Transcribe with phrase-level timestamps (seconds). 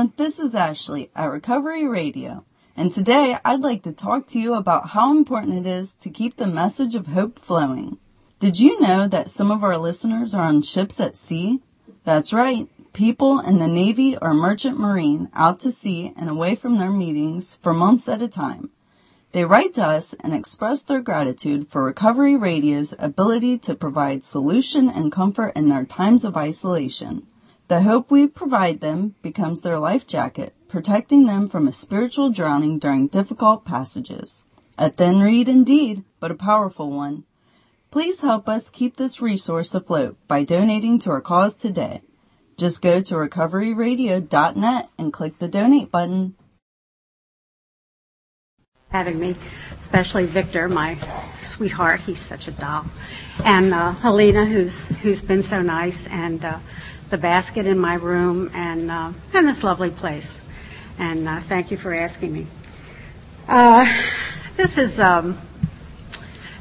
[0.00, 4.90] This is Ashley at Recovery Radio, and today I'd like to talk to you about
[4.90, 7.98] how important it is to keep the message of hope flowing.
[8.38, 11.60] Did you know that some of our listeners are on ships at sea?
[12.04, 12.66] That's right.
[12.94, 17.56] People in the Navy or Merchant Marine out to sea and away from their meetings
[17.56, 18.70] for months at a time.
[19.32, 24.88] They write to us and express their gratitude for Recovery Radio's ability to provide solution
[24.88, 27.26] and comfort in their times of isolation.
[27.70, 32.80] The hope we provide them becomes their life jacket, protecting them from a spiritual drowning
[32.80, 34.44] during difficult passages.
[34.76, 37.22] A thin reed indeed, but a powerful one.
[37.92, 42.02] Please help us keep this resource afloat by donating to our cause today.
[42.56, 46.34] Just go to recoveryradio.net and click the donate button.
[48.88, 49.36] Having me,
[49.78, 50.98] especially Victor, my
[51.40, 52.86] sweetheart, he's such a doll,
[53.44, 56.58] and uh, Helena, who's who's been so nice, and uh,
[57.10, 60.38] the basket in my room, and uh, and this lovely place.
[60.98, 62.46] And uh, thank you for asking me.
[63.48, 63.92] Uh,
[64.56, 65.38] this is um,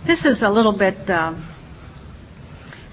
[0.06, 1.46] this is a little bit um,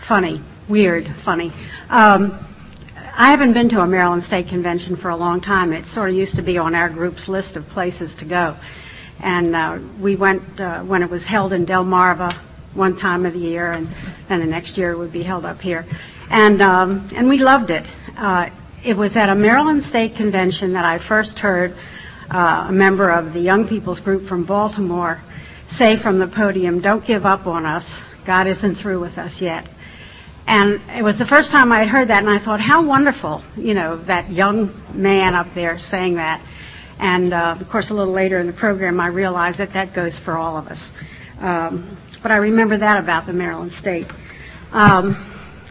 [0.00, 1.52] funny, weird, funny.
[1.88, 2.38] Um,
[3.18, 5.72] I haven't been to a Maryland State Convention for a long time.
[5.72, 8.56] It sort of used to be on our group's list of places to go.
[9.20, 12.34] And uh, we went uh, when it was held in Delmarva
[12.74, 13.88] one time of the year, and
[14.28, 15.86] then the next year it would be held up here.
[16.30, 17.86] And, um, and we loved it.
[18.16, 18.50] Uh,
[18.84, 21.76] it was at a Maryland State Convention that I first heard
[22.30, 25.20] uh, a member of the Young People's Group from Baltimore
[25.68, 27.86] say from the podium, don't give up on us.
[28.24, 29.66] God isn't through with us yet.
[30.46, 33.42] And it was the first time I had heard that, and I thought, how wonderful,
[33.56, 36.40] you know, that young man up there saying that.
[36.98, 40.18] And uh, of course, a little later in the program, I realized that that goes
[40.18, 40.90] for all of us.
[41.40, 44.06] Um, but I remember that about the Maryland State.
[44.72, 45.16] Um,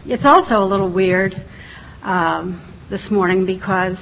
[0.07, 1.41] it's also a little weird
[2.03, 3.97] um, this morning because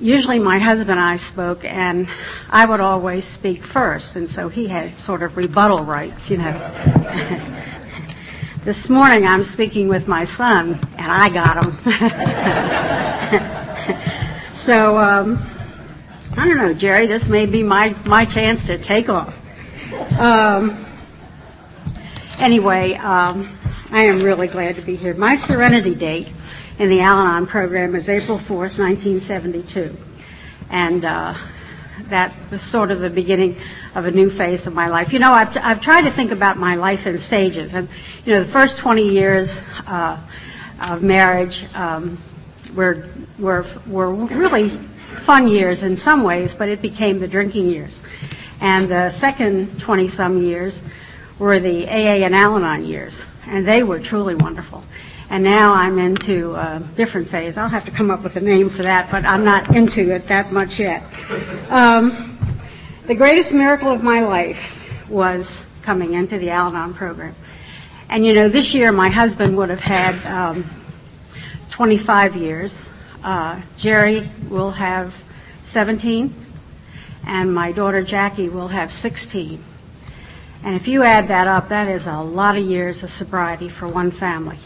[0.00, 2.08] usually my husband and I spoke, and
[2.50, 6.52] I would always speak first, and so he had sort of rebuttal rights, you know.
[8.64, 11.76] this morning I'm speaking with my son, and I got him.
[14.54, 15.46] so um,
[16.36, 17.06] I don't know, Jerry.
[17.06, 19.38] This may be my my chance to take off.
[20.18, 20.86] Um,
[22.38, 23.54] anyway, um,
[23.90, 25.12] I am really glad to be here.
[25.12, 26.28] My serenity date
[26.78, 29.94] in the Al-Anon program is April 4th, 1972.
[30.70, 31.34] And uh,
[32.04, 33.60] that was sort of the beginning
[33.94, 35.12] of a new phase of my life.
[35.12, 37.74] You know, I've, I've tried to think about my life in stages.
[37.74, 37.88] And,
[38.24, 39.52] you know, the first 20 years
[39.86, 40.18] uh,
[40.80, 42.18] of marriage um,
[42.74, 43.06] were,
[43.38, 44.70] were, were really
[45.24, 48.00] fun years in some ways, but it became the drinking years.
[48.62, 50.76] And the second 20 some years
[51.38, 53.14] were the AA and Al Anon years.
[53.46, 54.84] And they were truly wonderful.
[55.30, 57.56] And now I'm into a different phase.
[57.56, 60.28] I'll have to come up with a name for that, but I'm not into it
[60.28, 61.02] that much yet.
[61.70, 62.38] Um,
[63.06, 64.58] the greatest miracle of my life
[65.08, 67.34] was coming into the Al Anon program.
[68.08, 70.70] And you know, this year my husband would have had um,
[71.70, 72.74] 25 years.
[73.22, 75.14] Uh, Jerry will have
[75.64, 76.32] 17,
[77.26, 79.64] and my daughter Jackie will have 16.
[80.64, 83.86] And if you add that up, that is a lot of years of sobriety for
[83.86, 84.58] one family.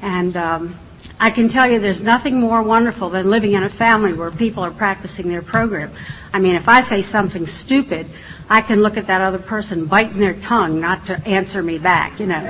[0.00, 0.78] And um,
[1.20, 4.64] I can tell you there's nothing more wonderful than living in a family where people
[4.64, 5.92] are practicing their program.
[6.32, 8.06] I mean, if I say something stupid,
[8.48, 12.18] I can look at that other person biting their tongue not to answer me back,
[12.18, 12.40] you know.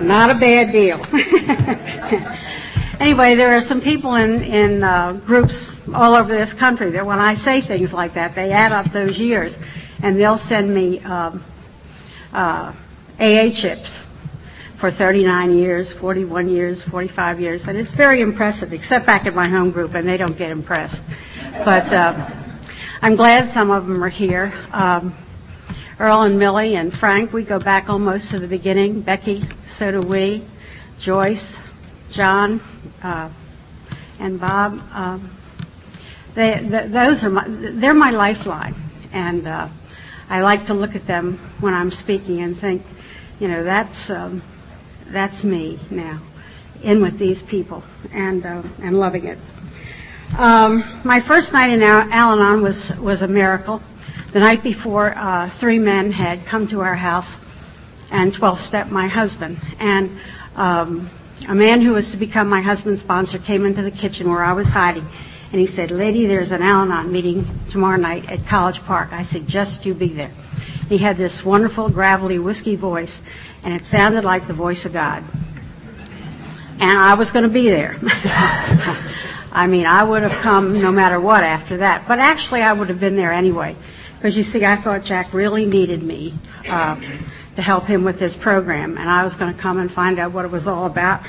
[0.00, 1.04] not a bad deal.
[3.00, 7.18] anyway, there are some people in, in uh, groups all over this country that when
[7.18, 9.58] I say things like that, they add up those years
[10.00, 11.42] and they'll send me um,
[12.32, 12.72] uh,
[13.18, 14.06] AA chips
[14.76, 19.48] for 39 years, 41 years, 45 years, and it's very impressive, except back at my
[19.48, 21.00] home group, and they don't get impressed.
[21.64, 22.30] But uh,
[23.02, 24.52] I'm glad some of them are here.
[24.72, 25.14] Um,
[25.98, 29.00] Earl and Millie and Frank, we go back almost to the beginning.
[29.00, 30.44] Becky, so do we.
[31.00, 31.56] Joyce,
[32.10, 32.60] John,
[33.02, 33.28] uh,
[34.20, 34.80] and Bob.
[34.92, 35.30] Um,
[36.34, 38.76] they, th- those are my, they're my lifeline,
[39.12, 39.68] and uh,
[40.30, 42.82] I like to look at them when I'm speaking and think,
[43.40, 44.42] you know, that's um,
[45.06, 46.20] that's me now,
[46.82, 47.82] in with these people,
[48.12, 49.38] and uh, and loving it.
[50.36, 53.82] Um, my first night in Al-Anon was was a miracle.
[54.32, 57.36] The night before, uh, three men had come to our house
[58.10, 60.18] and 12-step my husband, and
[60.56, 61.08] um,
[61.48, 64.52] a man who was to become my husband's sponsor came into the kitchen where I
[64.52, 65.06] was hiding,
[65.52, 69.12] and he said, "Lady, there's an Al-Anon meeting tomorrow night at College Park.
[69.12, 70.30] I suggest you be there."
[70.88, 73.20] He had this wonderful gravelly whiskey voice,
[73.62, 75.22] and it sounded like the voice of God.
[76.80, 77.98] And I was going to be there.
[79.52, 82.06] I mean, I would have come no matter what after that.
[82.06, 83.74] But actually, I would have been there anyway.
[84.14, 86.34] Because you see, I thought Jack really needed me
[86.68, 87.00] uh,
[87.56, 88.96] to help him with his program.
[88.96, 91.22] And I was going to come and find out what it was all about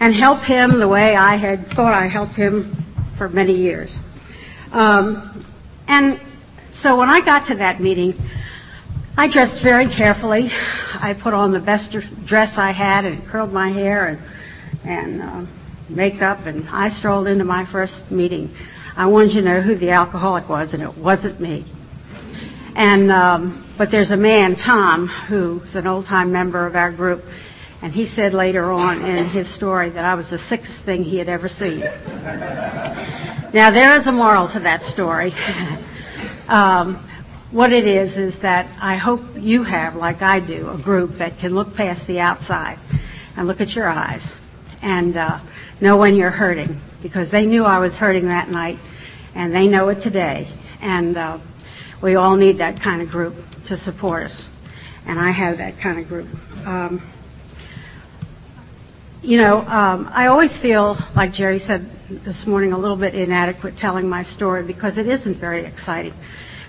[0.00, 2.85] and help him the way I had thought I helped him
[3.16, 3.96] for many years.
[4.72, 5.44] Um,
[5.88, 6.20] and
[6.72, 8.14] so when I got to that meeting,
[9.16, 10.52] I dressed very carefully.
[10.94, 11.92] I put on the best
[12.26, 14.20] dress I had and curled my hair and,
[14.84, 15.42] and uh,
[15.88, 18.54] makeup, and I strolled into my first meeting.
[18.96, 21.64] I wanted to know who the alcoholic was, and it wasn't me.
[22.74, 27.24] And um, but there's a man, Tom, who's an old-time member of our group,
[27.86, 31.18] and he said later on in his story that I was the sickest thing he
[31.18, 31.78] had ever seen.
[31.78, 35.32] now there is a moral to that story.
[36.48, 36.96] um,
[37.52, 41.38] what it is is that I hope you have, like I do, a group that
[41.38, 42.80] can look past the outside
[43.36, 44.34] and look at your eyes
[44.82, 45.38] and uh,
[45.80, 48.80] know when you're hurting because they knew I was hurting that night
[49.36, 50.48] and they know it today.
[50.80, 51.38] And uh,
[52.02, 53.36] we all need that kind of group
[53.66, 54.48] to support us.
[55.06, 56.26] And I have that kind of group.
[56.66, 57.00] Um,
[59.22, 63.76] you know, um, I always feel, like Jerry said this morning, a little bit inadequate
[63.76, 66.14] telling my story because it isn't very exciting.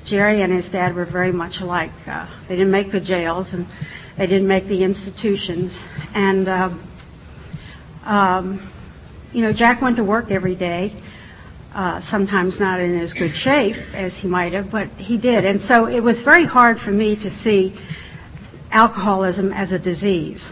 [0.06, 1.92] Jerry and his dad were very much alike.
[2.08, 3.68] Uh, they didn't make the jails and
[4.16, 5.78] they didn't make the institutions.
[6.14, 6.84] And um,
[8.06, 8.72] um,
[9.34, 10.94] you know, Jack went to work every day,
[11.76, 15.44] uh, sometimes not in as good shape as he might have, but he did.
[15.44, 17.76] And so it was very hard for me to see
[18.72, 20.50] alcoholism as a disease.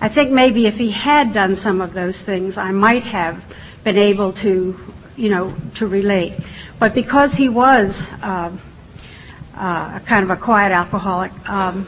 [0.00, 3.44] I think maybe if he had done some of those things, I might have
[3.84, 4.78] been able to,
[5.16, 6.34] you know, to relate.
[6.78, 8.50] But because he was uh,
[9.54, 11.86] uh, kind of a quiet alcoholic, um,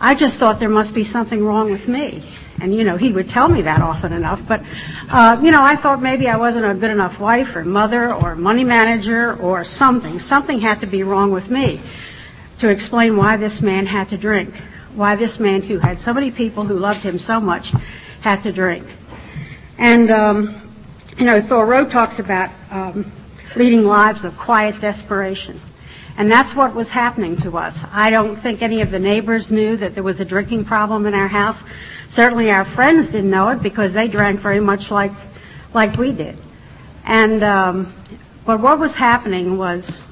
[0.00, 2.22] I just thought there must be something wrong with me.
[2.60, 4.40] And, you know, he would tell me that often enough.
[4.46, 4.62] But,
[5.10, 8.36] uh, you know, I thought maybe I wasn't a good enough wife or mother or
[8.36, 10.20] money manager or something.
[10.20, 11.80] Something had to be wrong with me
[12.58, 14.54] to explain why this man had to drink.
[14.98, 17.72] Why this man who had so many people who loved him so much
[18.20, 18.84] had to drink.
[19.78, 20.60] And, um,
[21.16, 23.12] you know, Thoreau talks about um,
[23.54, 25.60] leading lives of quiet desperation.
[26.16, 27.76] And that's what was happening to us.
[27.92, 31.14] I don't think any of the neighbors knew that there was a drinking problem in
[31.14, 31.62] our house.
[32.08, 35.12] Certainly our friends didn't know it because they drank very much like,
[35.74, 36.36] like we did.
[37.04, 37.94] And, um,
[38.44, 40.02] but what was happening was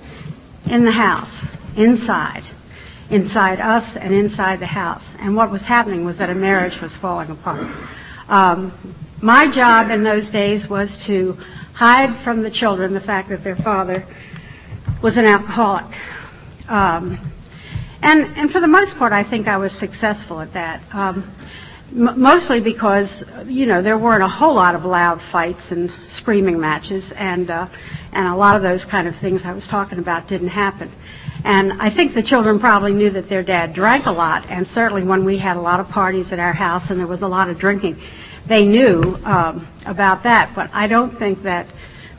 [0.66, 1.40] in the house,
[1.74, 2.44] inside,
[3.10, 5.02] inside us and inside the house.
[5.18, 7.66] And what was happening was that a marriage was falling apart.
[8.28, 8.72] Um,
[9.20, 11.38] my job in those days was to
[11.72, 14.04] hide from the children the fact that their father
[15.02, 15.86] was an alcoholic.
[16.68, 17.18] Um,
[18.02, 20.82] and, and for the most part, I think I was successful at that.
[20.92, 21.30] Um,
[21.92, 27.12] mostly because, you know, there weren't a whole lot of loud fights and screaming matches,
[27.12, 27.66] and uh,
[28.12, 30.90] and a lot of those kind of things I was talking about didn't happen.
[31.44, 35.04] And I think the children probably knew that their dad drank a lot, and certainly
[35.04, 37.48] when we had a lot of parties at our house and there was a lot
[37.48, 38.00] of drinking,
[38.46, 40.54] they knew um, about that.
[40.54, 41.66] But I don't think that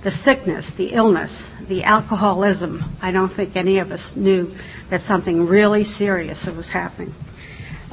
[0.01, 4.55] the sickness, the illness, the alcoholism, I don't think any of us knew
[4.89, 7.13] that something really serious was happening.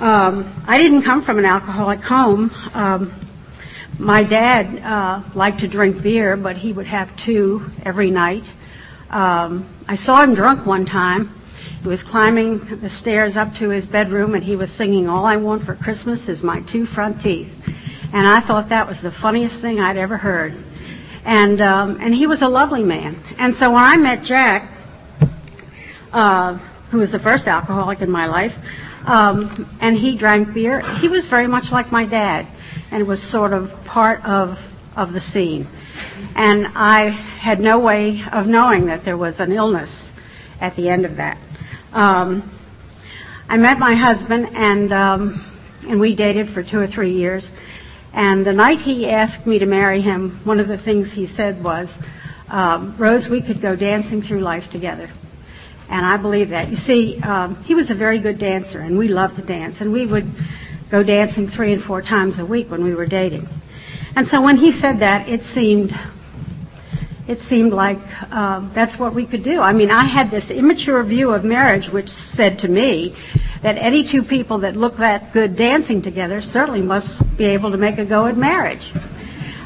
[0.00, 2.50] Um, I didn't come from an alcoholic home.
[2.74, 3.12] Um,
[3.96, 8.44] my dad uh, liked to drink beer, but he would have two every night.
[9.10, 11.32] Um, I saw him drunk one time.
[11.80, 15.36] He was climbing the stairs up to his bedroom, and he was singing, "All I
[15.36, 17.52] Want for Christmas is My Two Front Teeth,"
[18.12, 20.56] and I thought that was the funniest thing I'd ever heard.
[21.24, 23.22] And um, and he was a lovely man.
[23.38, 24.72] And so when I met Jack,
[26.12, 26.54] uh,
[26.90, 28.56] who was the first alcoholic in my life,
[29.06, 30.80] um, and he drank beer.
[30.96, 32.46] He was very much like my dad,
[32.90, 34.58] and was sort of part of
[34.96, 35.66] of the scene.
[36.34, 40.08] And I had no way of knowing that there was an illness
[40.60, 41.38] at the end of that.
[41.92, 42.48] Um,
[43.48, 45.44] I met my husband, and um,
[45.88, 47.48] and we dated for two or three years.
[48.12, 51.62] And the night he asked me to marry him, one of the things he said
[51.62, 51.92] was,
[52.48, 55.10] um, "Rose, we could go dancing through life together."
[55.88, 56.70] And I believe that.
[56.70, 59.92] You see, um, he was a very good dancer, and we loved to dance, and
[59.92, 60.30] we would
[60.90, 63.48] go dancing three and four times a week when we were dating.
[64.16, 65.96] And so when he said that, it seemed,
[67.26, 67.98] it seemed like
[68.30, 69.60] uh, that's what we could do.
[69.60, 73.14] I mean, I had this immature view of marriage, which said to me
[73.62, 77.76] that any two people that look that good dancing together certainly must be able to
[77.76, 78.92] make a go at marriage.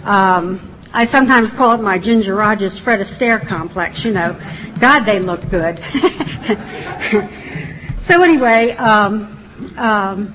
[0.04, 0.60] Um,
[0.92, 4.04] I sometimes call it my Ginger Rogers Fred Astaire complex.
[4.04, 4.40] You know,
[4.80, 5.78] God, they look good.
[8.00, 9.36] so anyway, um,
[9.76, 10.34] um,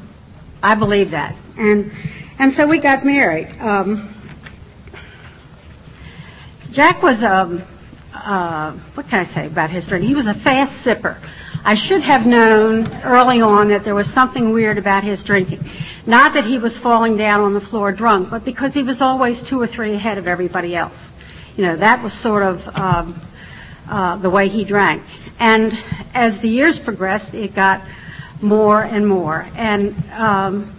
[0.61, 1.91] I believe that, and
[2.39, 3.57] and so we got married.
[3.59, 4.13] Um,
[6.71, 7.63] Jack was um,
[8.13, 10.09] uh, what can I say about his drinking?
[10.09, 11.17] He was a fast sipper.
[11.65, 15.63] I should have known early on that there was something weird about his drinking.
[16.05, 19.41] Not that he was falling down on the floor drunk, but because he was always
[19.41, 20.97] two or three ahead of everybody else.
[21.55, 23.21] You know, that was sort of um,
[23.87, 25.03] uh, the way he drank.
[25.39, 25.77] And
[26.13, 27.81] as the years progressed, it got
[28.41, 29.47] more and more.
[29.55, 30.75] And um,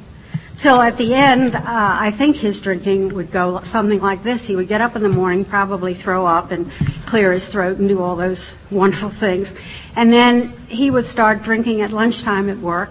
[0.58, 4.46] till at the end, uh, I think his drinking would go something like this.
[4.46, 6.70] He would get up in the morning, probably throw up and
[7.06, 9.52] clear his throat and do all those wonderful things.
[9.96, 12.90] And then he would start drinking at lunchtime at work,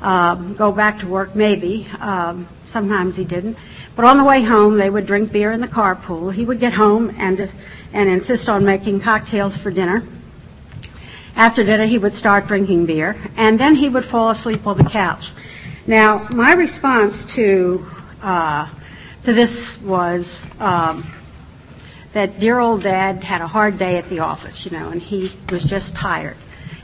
[0.00, 1.88] um, go back to work maybe.
[2.00, 3.56] Um, sometimes he didn't.
[3.94, 6.32] But on the way home, they would drink beer in the carpool.
[6.32, 7.50] He would get home and,
[7.92, 10.02] and insist on making cocktails for dinner.
[11.36, 14.84] After dinner, he would start drinking beer, and then he would fall asleep on the
[14.84, 15.30] couch.
[15.86, 17.84] Now, my response to
[18.22, 18.68] uh,
[19.24, 21.12] to this was um,
[22.12, 25.32] that dear old dad had a hard day at the office, you know, and he
[25.50, 26.36] was just tired,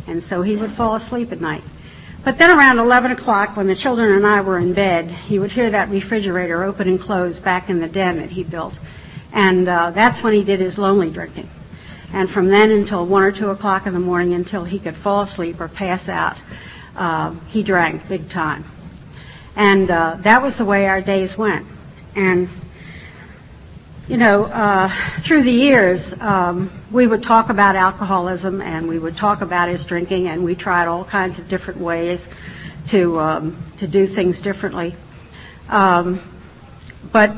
[0.09, 1.63] and so he would fall asleep at night.
[2.25, 5.53] But then around 11 o'clock, when the children and I were in bed, he would
[5.53, 8.81] hear that refrigerator open and close back in the den that he built,
[9.33, 11.49] and uh, that's when he did his lonely drinking.
[12.13, 15.21] And from then until one or two o'clock in the morning, until he could fall
[15.21, 16.39] asleep or pass out,
[16.97, 18.65] uh, he drank big time.
[19.59, 21.67] And uh, that was the way our days went.
[22.15, 22.49] And
[24.07, 24.89] you know, uh,
[25.21, 29.85] through the years, um, we would talk about alcoholism and we would talk about his
[29.85, 32.21] drinking, and we tried all kinds of different ways
[32.87, 34.95] to um, to do things differently.
[35.69, 36.23] Um,
[37.11, 37.35] but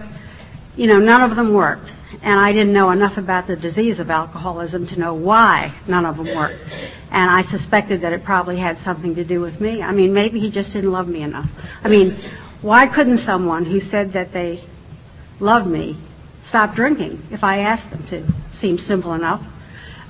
[0.77, 1.91] you know, none of them worked,
[2.23, 6.17] and I didn't know enough about the disease of alcoholism to know why none of
[6.17, 6.59] them worked.
[7.11, 9.83] And I suspected that it probably had something to do with me.
[9.83, 11.49] I mean, maybe he just didn't love me enough.
[11.83, 12.17] I mean,
[12.63, 14.63] why couldn't someone who said that they
[15.39, 15.97] loved me
[16.45, 18.27] stop drinking if I asked them to?
[18.53, 19.43] Seems simple enough.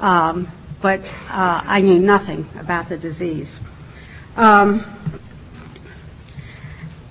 [0.00, 3.50] Um, but uh, I knew nothing about the disease.
[4.36, 4.84] Um,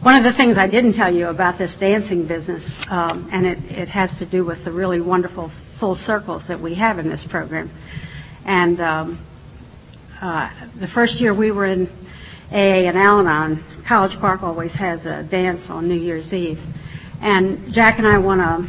[0.09, 3.59] one of the things I didn't tell you about this dancing business, um, and it,
[3.69, 7.23] it, has to do with the really wonderful full circles that we have in this
[7.23, 7.69] program.
[8.43, 9.19] And um,
[10.19, 11.87] uh, the first year we were in
[12.51, 16.59] AA and Al-Anon, College Park always has a dance on New Year's Eve.
[17.21, 18.67] And Jack and I won a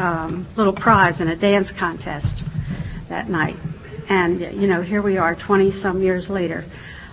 [0.00, 2.44] um, little prize in a dance contest
[3.08, 3.56] that night.
[4.08, 6.64] And, you know, here we are 20 some years later.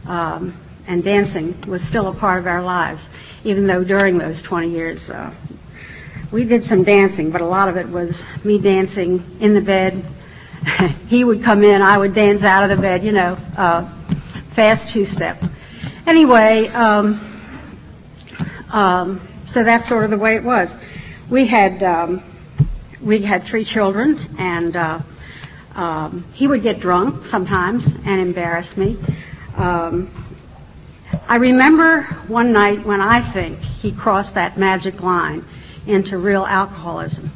[0.06, 0.56] Um,
[0.88, 3.08] and dancing was still a part of our lives,
[3.44, 5.34] even though during those 20 years uh,
[6.32, 10.06] we did some dancing, but a lot of it was me dancing in the bed
[11.08, 13.90] he would come in, I would dance out of the bed, you know, uh,
[14.52, 15.44] fast two step.
[16.08, 17.42] Anyway, um,
[18.72, 20.70] um, so that's sort of the way it was.
[21.30, 22.24] We had um,
[23.02, 25.00] we had three children, and uh,
[25.76, 28.98] um, he would get drunk sometimes and embarrass me.
[29.58, 30.12] Um,
[31.28, 35.44] I remember one night when I think he crossed that magic line
[35.88, 37.32] into real alcoholism.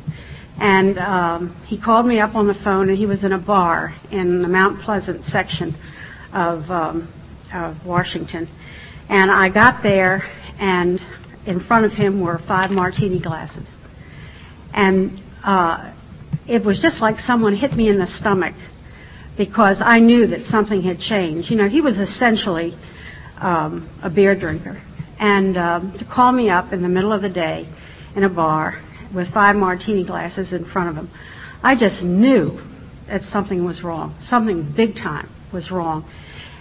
[0.59, 3.95] And um, he called me up on the phone, and he was in a bar
[4.11, 5.73] in the Mount Pleasant section
[6.33, 7.07] of, um,
[7.51, 8.47] of Washington.
[9.07, 10.23] And I got there,
[10.59, 11.01] and
[11.47, 13.65] in front of him were five martini glasses.
[14.71, 15.89] And uh,
[16.47, 18.53] it was just like someone hit me in the stomach
[19.35, 21.49] because I knew that something had changed.
[21.49, 22.75] You know, he was essentially
[23.39, 24.79] um, a beer drinker.
[25.19, 27.67] And um, to call me up in the middle of the day
[28.15, 28.79] in a bar
[29.11, 31.09] with five martini glasses in front of him.
[31.63, 32.59] I just knew
[33.07, 34.15] that something was wrong.
[34.21, 36.05] Something big time was wrong.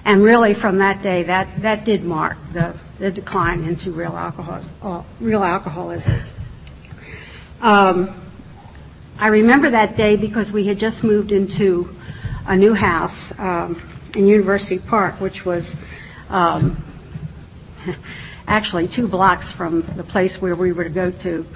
[0.04, 4.62] And really from that day, that, that did mark the, the decline into real alcohol,
[4.82, 6.20] uh, real alcoholism.
[7.61, 8.14] Um,
[9.18, 11.94] I remember that day because we had just moved into
[12.47, 13.82] a new house um,
[14.14, 15.70] in University Park, which was
[16.30, 16.82] um,
[18.47, 21.47] actually two blocks from the place where we were to go to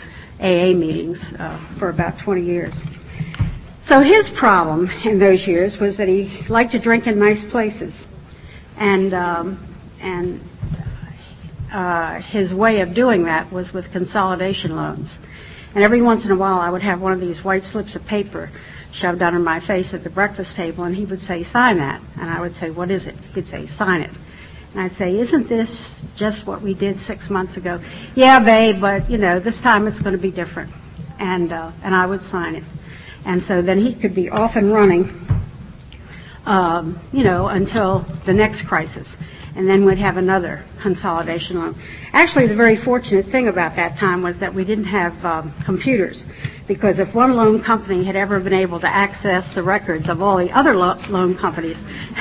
[0.41, 2.75] AA meetings uh, for about 20 years.
[3.87, 8.05] So his problem in those years was that he liked to drink in nice places,
[8.76, 9.59] and um,
[10.00, 10.41] and
[11.73, 15.11] uh, his way of doing that was with consolidation loans.
[15.75, 18.07] And every once in a while, I would have one of these white slips of
[18.07, 18.50] paper
[18.93, 22.31] shoved under my face at the breakfast table, and he would say, "Sign that," and
[22.31, 24.11] I would say, "What is it?" He'd say, "Sign it."
[24.75, 27.81] And I'd say, isn't this just what we did six months ago?
[28.14, 30.73] Yeah, babe, but you know, this time it's going to be different.
[31.19, 32.64] And, uh, and I would sign it.
[33.25, 35.26] And so then he could be off and running,
[36.47, 39.07] um, you know, until the next crisis.
[39.55, 41.76] and then we'd have another consolidation loan.
[42.12, 46.25] Actually, the very fortunate thing about that time was that we didn't have um, computers,
[46.67, 50.38] because if one loan company had ever been able to access the records of all
[50.38, 51.76] the other lo- loan companies,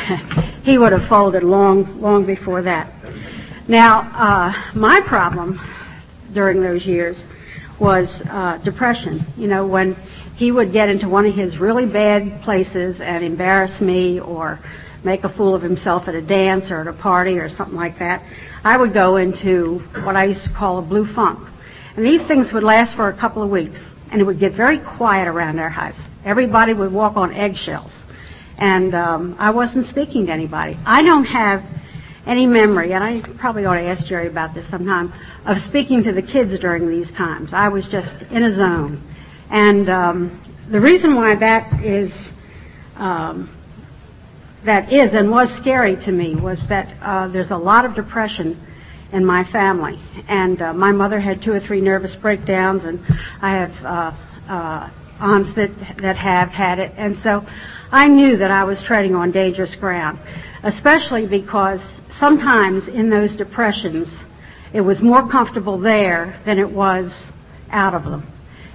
[0.63, 2.91] he would have folded long, long before that.
[3.67, 5.59] Now, uh, my problem
[6.33, 7.23] during those years
[7.79, 9.25] was uh, depression.
[9.37, 9.95] You know, when
[10.35, 14.59] he would get into one of his really bad places and embarrass me or
[15.03, 17.97] make a fool of himself at a dance or at a party or something like
[17.99, 18.23] that,
[18.63, 21.47] I would go into what I used to call a blue funk.
[21.95, 23.79] And these things would last for a couple of weeks,
[24.11, 25.95] and it would get very quiet around our house.
[26.23, 27.91] Everybody would walk on eggshells.
[28.61, 30.77] And um, I wasn't speaking to anybody.
[30.85, 31.65] I don't have
[32.27, 35.11] any memory, and I probably ought to ask Jerry about this sometime,
[35.47, 37.53] of speaking to the kids during these times.
[37.53, 39.01] I was just in a zone.
[39.49, 40.39] And um,
[40.69, 42.31] the reason why that is
[42.97, 43.49] um,
[44.63, 48.61] that is and was scary to me was that uh, there's a lot of depression
[49.11, 53.03] in my family, and uh, my mother had two or three nervous breakdowns, and
[53.41, 54.11] I have uh,
[54.47, 54.89] uh,
[55.19, 57.43] aunts that that have had it, and so
[57.91, 60.19] I knew that I was treading on dangerous ground,
[60.63, 64.23] especially because sometimes in those depressions,
[64.73, 67.13] it was more comfortable there than it was
[67.71, 68.25] out of them,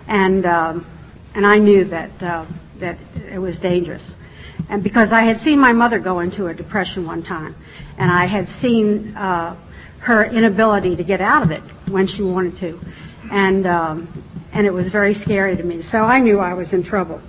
[0.06, 0.86] and um,
[1.34, 2.44] and I knew that uh,
[2.78, 2.98] that
[3.30, 4.12] it was dangerous
[4.68, 7.54] and because I had seen my mother go into a depression one time,
[7.98, 9.56] and I had seen uh,
[10.00, 12.80] her inability to get out of it when she wanted to,
[13.30, 14.08] and um,
[14.52, 15.82] and it was very scary to me.
[15.82, 17.20] So I knew I was in trouble.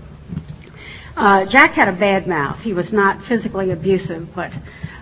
[1.18, 2.62] Uh, Jack had a bad mouth.
[2.62, 4.54] He was not physically abusive, but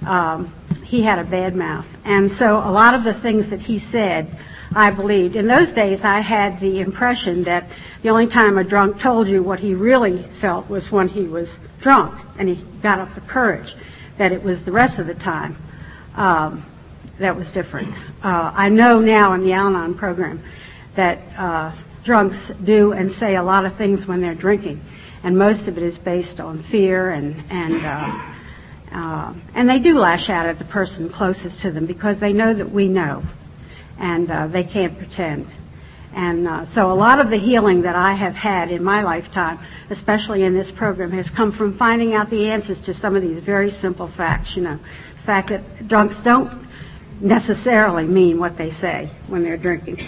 [0.07, 0.53] um,
[0.85, 4.27] he had a bad mouth, and so a lot of the things that he said.
[4.77, 5.37] I believed.
[5.37, 7.69] In those days, I had the impression that
[8.01, 11.49] the only time a drunk told you what he really felt was when he was
[11.79, 13.75] drunk and he got up the courage
[14.17, 15.55] that it was the rest of the time
[16.15, 16.65] um,
[17.19, 17.93] that was different.
[18.23, 20.43] Uh, I know now in the Al-Anon program
[20.95, 21.71] that uh,
[22.03, 24.81] drunks do and say a lot of things when they're drinking,
[25.25, 28.31] and most of it is based on fear and and uh,
[28.91, 32.53] uh and they do lash out at the person closest to them because they know
[32.53, 33.23] that we know,
[33.97, 35.47] and uh, they can't pretend.
[36.13, 39.59] And uh, so a lot of the healing that I have had in my lifetime,
[39.89, 43.39] especially in this program, has come from finding out the answers to some of these
[43.39, 44.55] very simple facts.
[44.55, 46.67] You know, the fact that drunks don't
[47.19, 50.05] necessarily mean what they say when they're drinking.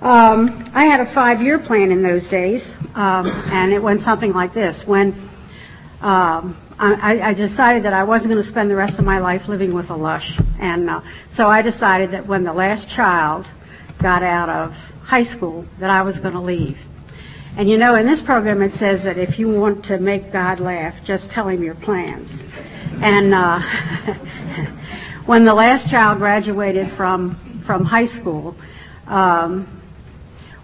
[0.00, 4.52] Um, I had a five-year plan in those days, um, and it went something like
[4.52, 4.86] this.
[4.86, 5.28] When
[6.00, 9.48] um, I, I, decided that I wasn't going to spend the rest of my life
[9.48, 11.00] living with a lush, and uh,
[11.32, 13.48] so I decided that when the last child
[13.98, 16.78] got out of high school that I was going to leave.
[17.56, 20.60] And you know, in this program it says that if you want to make God
[20.60, 22.30] laugh, just tell him your plans.
[23.02, 23.60] And uh,
[25.26, 27.34] when the last child graduated from
[27.64, 28.54] from high school,
[29.08, 29.66] um,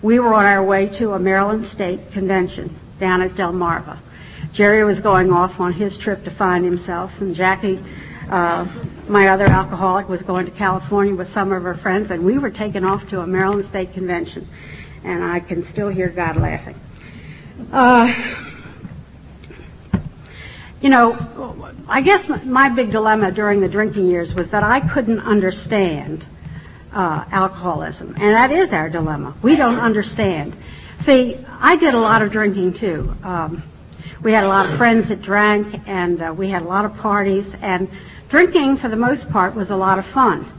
[0.05, 3.97] we were on our way to a Maryland State convention down at Delmarva.
[4.53, 7.83] Jerry was going off on his trip to find himself, and Jackie
[8.29, 8.67] uh,
[9.09, 12.51] my other alcoholic was going to California with some of her friends, and we were
[12.51, 14.47] taken off to a Maryland State Convention.
[15.05, 16.79] And I can still hear God laughing.
[17.73, 18.15] Uh,
[20.83, 25.21] you know, I guess my big dilemma during the drinking years was that I couldn't
[25.21, 26.27] understand
[26.95, 29.35] uh, alcoholism, and that is our dilemma.
[29.43, 30.57] We don't understand.
[31.01, 33.15] See, I did a lot of drinking too.
[33.23, 33.63] Um,
[34.23, 36.97] we had a lot of friends that drank, and uh, we had a lot of
[36.97, 37.89] parties, and
[38.35, 40.51] Drinking, for the most part, was a lot of fun.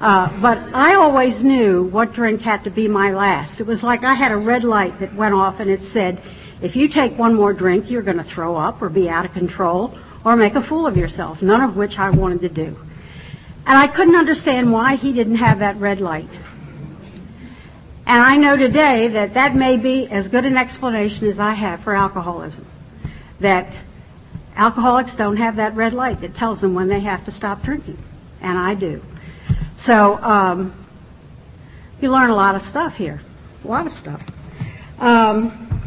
[0.00, 3.60] Uh, but I always knew what drink had to be my last.
[3.60, 6.22] It was like I had a red light that went off and it said,
[6.62, 9.34] if you take one more drink, you're going to throw up or be out of
[9.34, 12.76] control or make a fool of yourself, none of which I wanted to do.
[13.68, 16.30] And I couldn't understand why he didn't have that red light.
[18.04, 21.80] And I know today that that may be as good an explanation as I have
[21.80, 22.66] for alcoholism.
[23.38, 23.70] That
[24.58, 27.96] Alcoholics don't have that red light that tells them when they have to stop drinking,
[28.40, 29.00] and I do.
[29.76, 30.74] So um,
[32.00, 33.20] you learn a lot of stuff here,
[33.64, 34.20] a lot of stuff.
[34.98, 35.80] Um,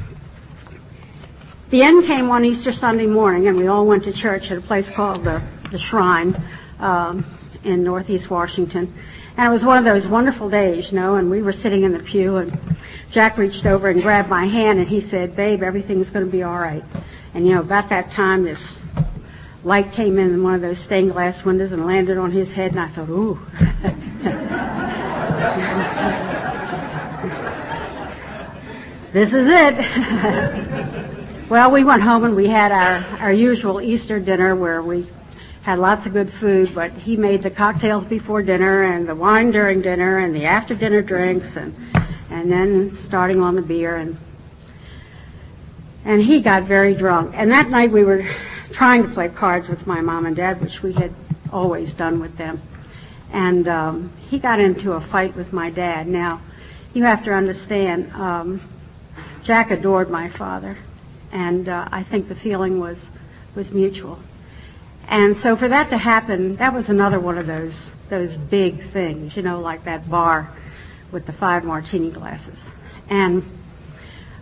[1.70, 4.62] the end came one Easter Sunday morning, and we all went to church at a
[4.62, 6.42] place called the, the Shrine
[6.80, 7.26] um,
[7.64, 8.94] in Northeast Washington.
[9.38, 11.94] And it was one of those wonderful days, you know, and we were sitting in
[11.94, 12.58] the pew, and
[13.12, 16.44] Jack reached over and grabbed my hand, and he said, Babe, everything's going to be
[16.44, 16.84] all right.
[17.34, 18.80] And you know, about that time, this
[19.64, 22.80] light came in one of those stained glass windows and landed on his head, and
[22.80, 23.40] I thought, ooh.
[29.14, 31.46] this is it.
[31.50, 35.08] well, we went home and we had our, our usual Easter dinner where we
[35.64, 39.52] had lots of good food, but he made the cocktails before dinner and the wine
[39.52, 41.76] during dinner and the after dinner drinks and
[42.32, 44.18] and then starting on the beer and
[46.04, 47.34] and he got very drunk.
[47.36, 48.26] And that night we were
[48.72, 51.14] trying to play cards with my mom and dad, which we had
[51.52, 52.62] always done with them.
[53.32, 56.08] And um, he got into a fight with my dad.
[56.08, 56.42] Now,
[56.94, 58.62] you have to understand, um,
[59.44, 60.78] Jack adored my father,
[61.32, 63.08] and uh, I think the feeling was
[63.54, 64.20] was mutual.
[65.12, 69.36] And so for that to happen, that was another one of those those big things,
[69.36, 70.50] you know, like that bar
[71.12, 72.60] with the five martini glasses.
[73.10, 73.44] And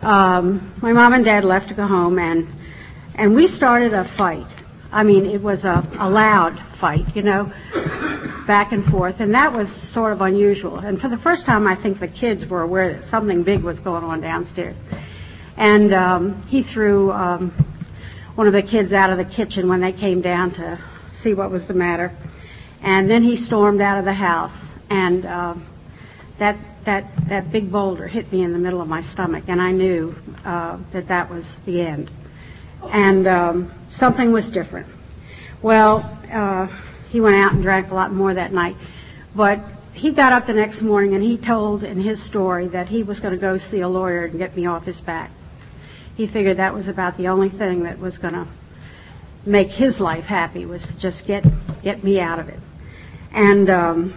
[0.00, 2.46] um, my mom and dad left to go home, and
[3.16, 4.46] and we started a fight.
[4.92, 7.52] I mean, it was a, a loud fight, you know,
[8.46, 10.78] back and forth, and that was sort of unusual.
[10.78, 13.80] And for the first time, I think the kids were aware that something big was
[13.80, 14.76] going on downstairs.
[15.56, 17.52] And um, he threw um,
[18.40, 20.78] one of the kids out of the kitchen when they came down to
[21.12, 22.10] see what was the matter.
[22.80, 25.66] And then he stormed out of the house, and um,
[26.38, 29.72] that that that big boulder hit me in the middle of my stomach, and I
[29.72, 32.10] knew uh, that that was the end.
[32.90, 34.86] And um, something was different.
[35.60, 36.68] Well, uh,
[37.10, 38.76] he went out and drank a lot more that night,
[39.34, 39.60] but
[39.92, 43.20] he got up the next morning and he told in his story that he was
[43.20, 45.30] going to go see a lawyer and get me off his back.
[46.16, 48.46] He figured that was about the only thing that was going to
[49.46, 51.44] make his life happy was to just get
[51.82, 52.60] get me out of it.
[53.32, 54.14] And um,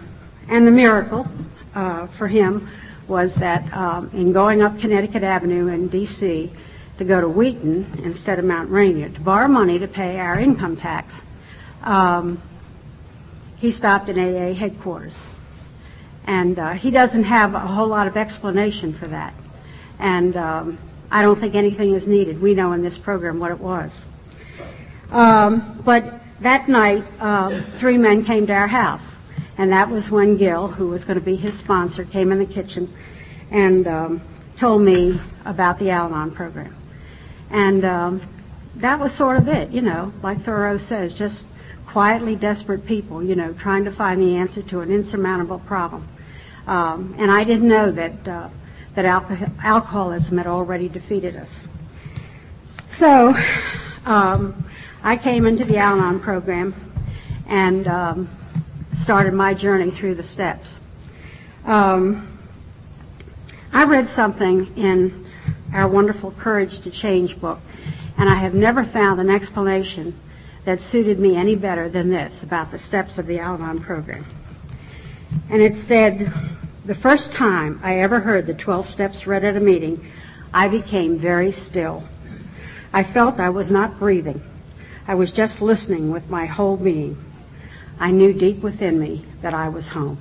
[0.48, 1.26] and the miracle
[1.74, 2.68] uh, for him
[3.08, 6.50] was that um, in going up Connecticut Avenue in D.C.
[6.98, 10.76] to go to Wheaton instead of Mount Rainier to borrow money to pay our income
[10.76, 11.14] tax,
[11.82, 12.40] um,
[13.58, 15.16] he stopped in AA headquarters.
[16.26, 19.34] And uh, he doesn't have a whole lot of explanation for that.
[19.98, 20.78] And um,
[21.14, 22.42] I don't think anything is needed.
[22.42, 23.92] We know in this program what it was.
[25.12, 29.14] Um, but that night, uh, three men came to our house.
[29.56, 32.44] And that was when Gil, who was going to be his sponsor, came in the
[32.44, 32.92] kitchen
[33.52, 34.22] and um,
[34.56, 36.74] told me about the Al Anon program.
[37.48, 38.22] And um,
[38.74, 41.46] that was sort of it, you know, like Thoreau says, just
[41.86, 46.08] quietly desperate people, you know, trying to find the answer to an insurmountable problem.
[46.66, 48.48] Um, and I didn't know that uh,
[48.94, 51.50] that alcohol- alcoholism had already defeated us.
[52.88, 53.36] So
[54.06, 54.64] um,
[55.02, 56.74] I came into the Al-Anon program
[57.46, 58.30] and um,
[58.96, 60.78] started my journey through the steps.
[61.64, 62.38] Um,
[63.72, 65.26] I read something in
[65.72, 67.60] our wonderful Courage to Change book,
[68.16, 70.18] and I have never found an explanation
[70.64, 74.24] that suited me any better than this about the steps of the Al-Anon program.
[75.50, 76.32] And it said,
[76.84, 80.10] the first time I ever heard the 12 steps read at a meeting,
[80.52, 82.04] I became very still.
[82.92, 84.42] I felt I was not breathing.
[85.08, 87.16] I was just listening with my whole being.
[87.98, 90.18] I knew deep within me that I was home.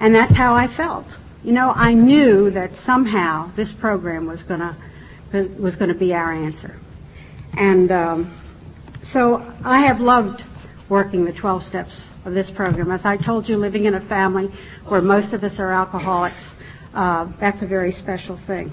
[0.00, 1.06] And that's how I felt.
[1.42, 4.76] You know, I knew that somehow this program was gonna
[5.32, 6.76] was gonna be our answer.
[7.56, 8.38] And um,
[9.02, 10.44] so I have loved
[10.88, 12.90] working the 12 steps of this program.
[12.90, 14.50] As I told you, living in a family
[14.86, 16.44] where most of us are alcoholics,
[16.94, 18.72] uh, that's a very special thing.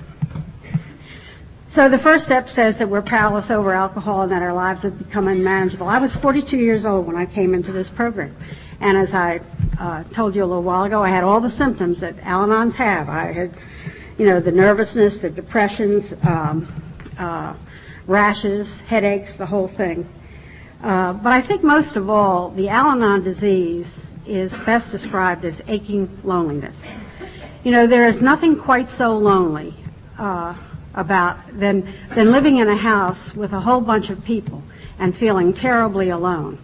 [1.67, 4.97] So the first step says that we're powerless over alcohol and that our lives have
[4.97, 5.89] become unmanageable.
[5.89, 8.33] I was 42 years old when I came into this program.
[8.79, 9.41] And as I
[9.77, 13.09] uh, told you a little while ago, I had all the symptoms that Al-Anons have.
[13.09, 13.53] I had,
[14.17, 16.71] you know, the nervousness, the depressions, um,
[17.17, 17.53] uh,
[18.07, 20.07] rashes, headaches, the whole thing.
[20.83, 26.09] Uh, but I think most of all, the Al-Anon disease is best described as aching
[26.23, 26.75] loneliness.
[27.63, 29.73] You know, there is nothing quite so lonely
[30.19, 30.55] uh,
[30.93, 34.61] about than than living in a house with a whole bunch of people
[34.99, 36.57] and feeling terribly alone.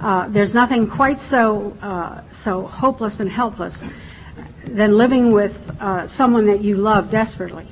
[0.00, 3.76] Uh, there's nothing quite so uh, so hopeless and helpless
[4.64, 7.66] than living with uh, someone that you love desperately,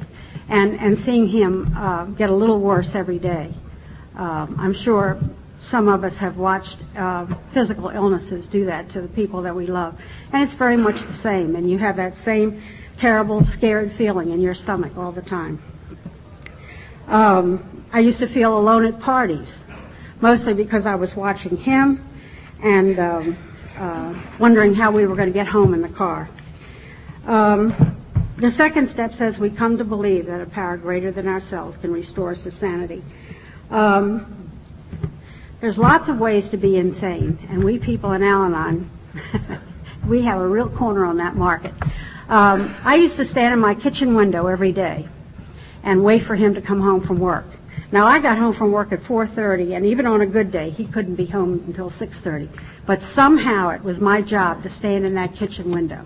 [0.48, 3.52] and and seeing him uh, get a little worse every day.
[4.16, 5.18] Um, I'm sure
[5.72, 9.66] some of us have watched uh, physical illnesses do that to the people that we
[9.66, 9.98] love,
[10.30, 11.56] and it's very much the same.
[11.56, 12.60] And you have that same
[12.98, 15.62] terrible, scared feeling in your stomach all the time.
[17.08, 19.64] Um, I used to feel alone at parties,
[20.20, 22.06] mostly because I was watching him
[22.62, 23.38] and um,
[23.78, 26.28] uh, wondering how we were going to get home in the car.
[27.26, 27.96] Um,
[28.36, 31.90] the second step says we come to believe that a power greater than ourselves can
[31.90, 33.02] restore us to sanity.
[33.70, 34.41] Um,
[35.62, 38.90] there's lots of ways to be insane, and we people in Al-Anon,
[40.08, 41.72] we have a real corner on that market.
[42.28, 45.08] Um, I used to stand in my kitchen window every day
[45.84, 47.46] and wait for him to come home from work
[47.92, 50.84] Now I got home from work at 4:30, and even on a good day, he
[50.84, 52.48] couldn't be home until 6:30.
[52.84, 56.00] But somehow it was my job to stand in that kitchen window.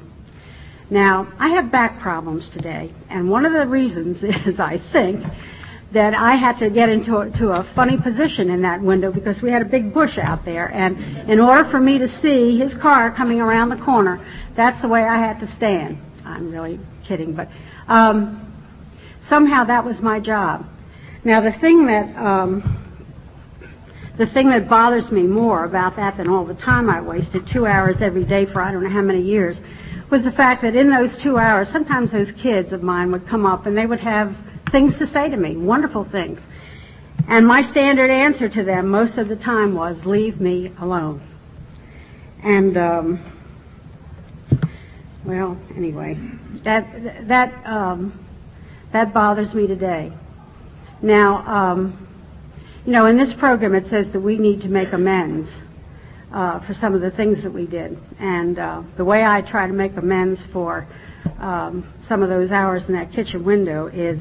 [0.91, 5.25] Now I have back problems today, and one of the reasons is I think
[5.97, 9.41] that I had to get into a, to a funny position in that window because
[9.41, 12.75] we had a big bush out there, and in order for me to see his
[12.75, 14.21] car coming around the corner,
[14.55, 15.99] that's the way I had to stand.
[16.23, 17.49] I'm really kidding, but
[17.89, 18.53] um,
[19.23, 20.69] somehow that was my job.
[21.25, 22.77] Now the thing that um,
[24.19, 27.65] the thing that bothers me more about that than all the time I wasted, two
[27.65, 29.63] hours every day for I don't know how many years,
[30.11, 33.47] was the fact that in those two hours, sometimes those kids of mine would come
[33.47, 34.37] up and they would have
[34.77, 36.39] things to say to me, wonderful things.
[37.29, 41.23] And my standard answer to them most of the time was, leave me alone.
[42.43, 43.25] And, um,
[45.25, 46.19] well, anyway,
[46.65, 48.23] that, that, um,
[48.93, 50.13] that bothers me today.
[51.01, 52.07] Now, um,
[52.85, 55.51] you know, in this program it says that we need to make amends
[56.33, 57.99] uh, for some of the things that we did.
[58.19, 60.87] And uh, the way I try to make amends for
[61.39, 64.21] um, some of those hours in that kitchen window is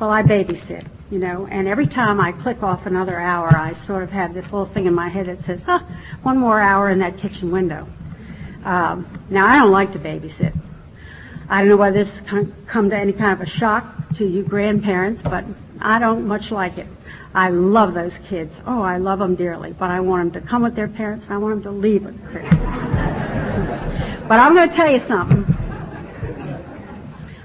[0.00, 4.02] well, I babysit, you know, and every time I click off another hour, I sort
[4.04, 5.80] of have this little thing in my head that says, huh,
[6.22, 7.86] one more hour in that kitchen window.
[8.64, 10.56] Um, now, I don't like to babysit.
[11.48, 13.84] I don't know whether this has come to any kind of a shock
[14.14, 15.44] to you grandparents, but
[15.80, 16.86] I don't much like it.
[17.34, 18.60] I love those kids.
[18.66, 21.34] Oh, I love them dearly, but I want them to come with their parents and
[21.34, 22.56] I want them to leave with their parents.
[24.28, 25.44] but I'm going to tell you something.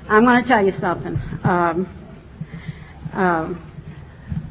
[0.10, 1.20] I'm going to tell you something.
[1.44, 1.88] Um,
[3.14, 3.62] um,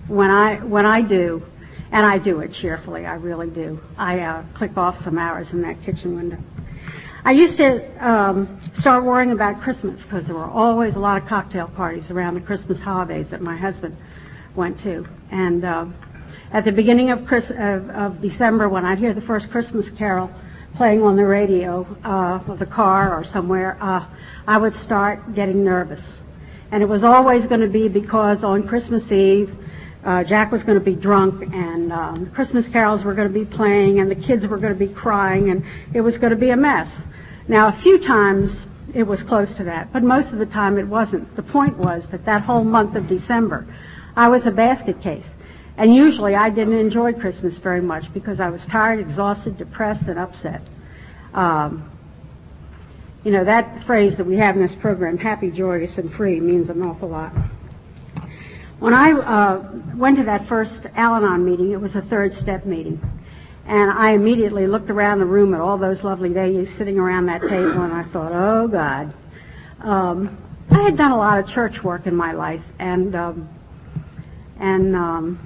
[0.08, 1.42] when I when I do,
[1.90, 3.80] and I do it cheerfully, I really do.
[3.98, 6.38] I uh, click off some hours in that kitchen window.
[7.24, 11.28] I used to um, start worrying about Christmas because there were always a lot of
[11.28, 13.96] cocktail parties around the Christmas holidays that my husband
[14.56, 15.86] went to, and uh,
[16.52, 20.30] at the beginning of, Chris, of, of, December, when I'd hear the first Christmas carol
[20.74, 24.04] playing on the radio uh, of the car or somewhere, uh,
[24.46, 26.02] I would start getting nervous
[26.72, 29.54] and it was always going to be because on Christmas Eve,
[30.04, 33.44] uh, Jack was going to be drunk and um, Christmas carols were going to be
[33.44, 36.48] playing and the kids were going to be crying and it was going to be
[36.48, 36.88] a mess.
[37.46, 38.62] Now, a few times
[38.94, 41.36] it was close to that, but most of the time it wasn't.
[41.36, 43.66] The point was that that whole month of December,
[44.16, 45.26] I was a basket case.
[45.76, 50.18] And usually I didn't enjoy Christmas very much because I was tired, exhausted, depressed, and
[50.18, 50.62] upset.
[51.34, 51.91] Um,
[53.24, 56.68] you know, that phrase that we have in this program, happy, joyous, and free, means
[56.68, 57.32] an awful lot.
[58.80, 62.66] When I uh, went to that first Al Anon meeting, it was a third step
[62.66, 63.00] meeting.
[63.64, 67.42] And I immediately looked around the room at all those lovely ladies sitting around that
[67.42, 69.14] table, and I thought, oh, God.
[69.78, 70.36] Um,
[70.72, 73.48] I had done a lot of church work in my life, and, um,
[74.58, 75.36] and um,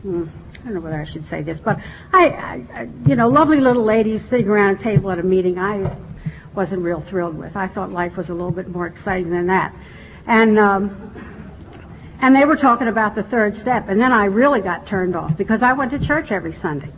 [0.00, 1.78] hmm, I don't know whether I should say this, but
[2.14, 5.58] I, I, you know, lovely little ladies sitting around a table at a meeting.
[5.58, 5.94] I
[6.56, 7.54] wasn't real thrilled with.
[7.56, 9.74] I thought life was a little bit more exciting than that.
[10.26, 11.12] And um,
[12.20, 15.36] and they were talking about the third step, and then I really got turned off
[15.36, 16.90] because I went to church every Sunday.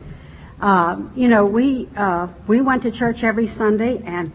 [0.61, 4.33] Um, you know, we uh, we went to church every Sunday, and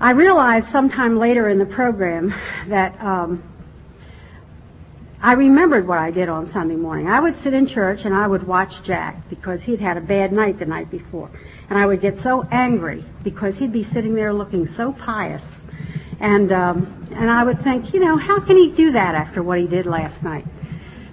[0.00, 2.34] I realized sometime later in the program
[2.68, 3.42] that um,
[5.22, 7.08] I remembered what I did on Sunday morning.
[7.08, 10.32] I would sit in church and I would watch Jack because he'd had a bad
[10.32, 11.30] night the night before.
[11.70, 15.42] And I would get so angry because he'd be sitting there looking so pious.
[16.18, 19.58] And, um, and I would think, you know, how can he do that after what
[19.58, 20.44] he did last night?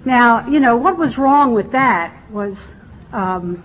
[0.04, 2.56] Now, you know, what was wrong with that was,
[3.12, 3.62] um,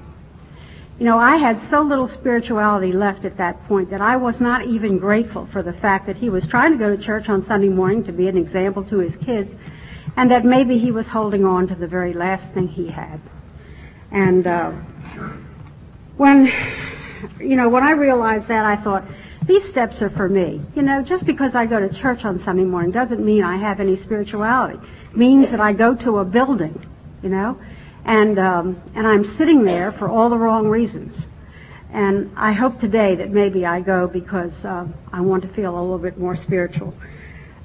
[0.99, 4.65] you know, I had so little spirituality left at that point that I was not
[4.67, 7.69] even grateful for the fact that he was trying to go to church on Sunday
[7.69, 9.53] morning to be an example to his kids,
[10.15, 13.19] and that maybe he was holding on to the very last thing he had.
[14.11, 14.71] And uh,
[16.17, 16.51] when,
[17.39, 19.03] you know, when I realized that, I thought,
[19.45, 20.61] these steps are for me.
[20.75, 23.79] You know, just because I go to church on Sunday morning doesn't mean I have
[23.79, 24.79] any spirituality.
[25.11, 26.85] It means that I go to a building,
[27.21, 27.59] you know,
[28.05, 31.15] and um, and I'm sitting there for all the wrong reasons.
[31.91, 35.81] And I hope today that maybe I go because uh, I want to feel a
[35.81, 36.93] little bit more spiritual.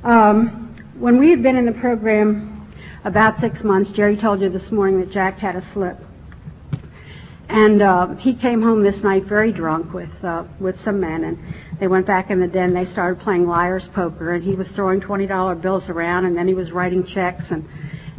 [0.04, 2.70] Um, when we had been in the program
[3.04, 5.96] about six months, Jerry told you this morning that Jack had a slip.
[7.48, 11.38] And uh, he came home this night very drunk with uh, with some men, and
[11.80, 12.74] they went back in the den.
[12.74, 16.46] They started playing liar's poker, and he was throwing twenty dollar bills around, and then
[16.46, 17.66] he was writing checks, and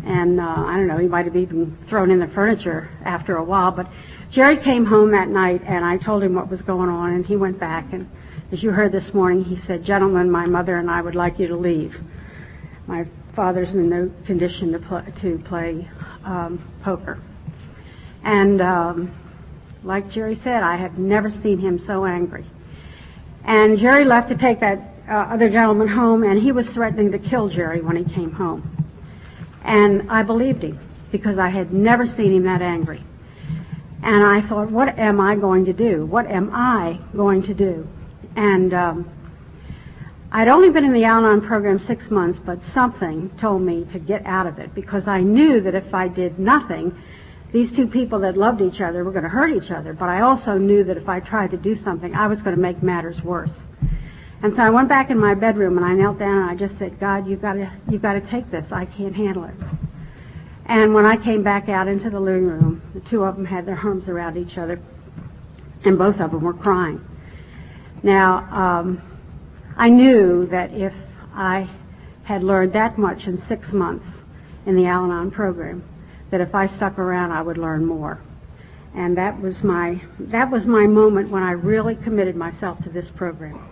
[0.03, 3.43] and uh, I don't know, he might have even thrown in the furniture after a
[3.43, 3.71] while.
[3.71, 3.87] But
[4.31, 7.35] Jerry came home that night, and I told him what was going on, and he
[7.35, 8.09] went back, and
[8.51, 11.47] as you heard this morning, he said, "Gentlemen, my mother and I would like you
[11.47, 12.01] to leave."
[12.87, 15.87] My father's in no condition to play, to play
[16.25, 17.19] um, poker.
[18.23, 19.15] And um,
[19.83, 22.45] like Jerry said, I have never seen him so angry.
[23.45, 27.19] And Jerry left to take that uh, other gentleman home, and he was threatening to
[27.19, 28.85] kill Jerry when he came home.
[29.63, 30.79] And I believed him
[31.11, 33.03] because I had never seen him that angry.
[34.03, 36.05] And I thought, what am I going to do?
[36.05, 37.87] What am I going to do?
[38.35, 39.09] And um,
[40.31, 44.25] I'd only been in the Al-Anon program six months, but something told me to get
[44.25, 46.95] out of it because I knew that if I did nothing,
[47.51, 49.93] these two people that loved each other were going to hurt each other.
[49.93, 52.61] But I also knew that if I tried to do something, I was going to
[52.61, 53.51] make matters worse.
[54.41, 56.77] And so I went back in my bedroom and I knelt down and I just
[56.77, 58.71] said, God, you've got to, you've got to take this.
[58.71, 59.55] I can't handle it.
[60.65, 63.65] And when I came back out into the living room, the two of them had
[63.65, 64.79] their arms around each other,
[65.83, 67.03] and both of them were crying.
[68.03, 69.01] Now, um,
[69.75, 70.93] I knew that if
[71.33, 71.67] I
[72.23, 74.05] had learned that much in six months
[74.67, 75.83] in the Al-Anon program,
[76.29, 78.21] that if I stuck around, I would learn more.
[78.93, 83.07] And that was my that was my moment when I really committed myself to this
[83.15, 83.63] program.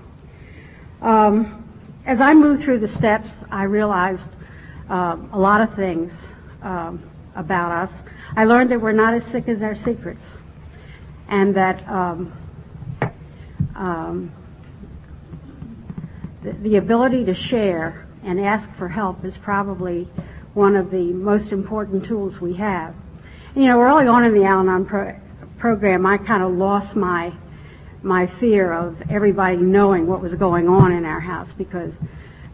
[1.01, 1.63] Um,
[2.05, 4.29] as I moved through the steps, I realized
[4.89, 6.13] uh, a lot of things
[6.61, 7.03] um,
[7.35, 7.91] about us.
[8.35, 10.23] I learned that we're not as sick as our secrets,
[11.27, 12.31] and that um,
[13.75, 14.31] um,
[16.43, 20.07] the, the ability to share and ask for help is probably
[20.57, 22.95] one of the most important tools we have.
[23.55, 25.15] You know, early on in the Al-Anon pro-
[25.59, 27.31] program, I kind of lost my
[28.01, 31.91] my fear of everybody knowing what was going on in our house because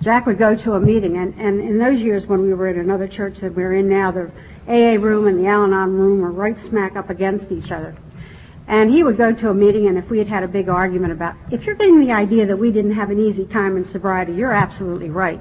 [0.02, 2.80] Jack would go to a meeting, and, and in those years when we were in
[2.80, 4.32] another church that we're in now, the
[4.68, 7.96] AA room and the Al-Anon room were right smack up against each other.
[8.68, 11.14] And he would go to a meeting, and if we had had a big argument
[11.14, 14.34] about, if you're getting the idea that we didn't have an easy time in sobriety,
[14.34, 15.40] you're absolutely right.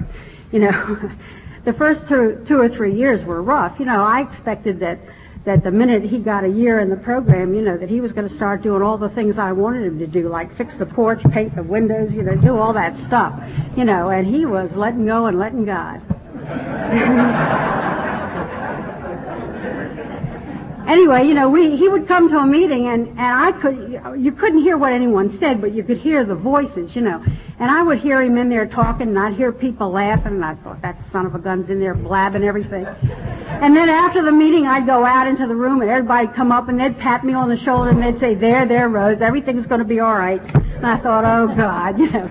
[0.52, 1.10] You know,
[1.64, 3.78] the first two, two or three years were rough.
[3.78, 4.98] You know, I expected that
[5.44, 8.12] that the minute he got a year in the program, you know, that he was
[8.12, 10.86] going to start doing all the things I wanted him to do, like fix the
[10.86, 13.42] porch, paint the windows, you know, do all that stuff,
[13.76, 16.00] you know, and he was letting go and letting God.
[20.86, 24.32] anyway, you know, we he would come to a meeting and and I could you
[24.32, 27.24] couldn't hear what anyone said, but you could hear the voices, you know.
[27.62, 30.56] And I would hear him in there talking, and I'd hear people laughing, and I
[30.56, 32.84] thought that son of a gun's in there blabbing everything.
[32.84, 36.68] And then after the meeting, I'd go out into the room, and everybody'd come up
[36.68, 39.78] and they'd pat me on the shoulder and they'd say, "There, there, Rose, everything's going
[39.78, 42.28] to be all right." And I thought, "Oh God," you know.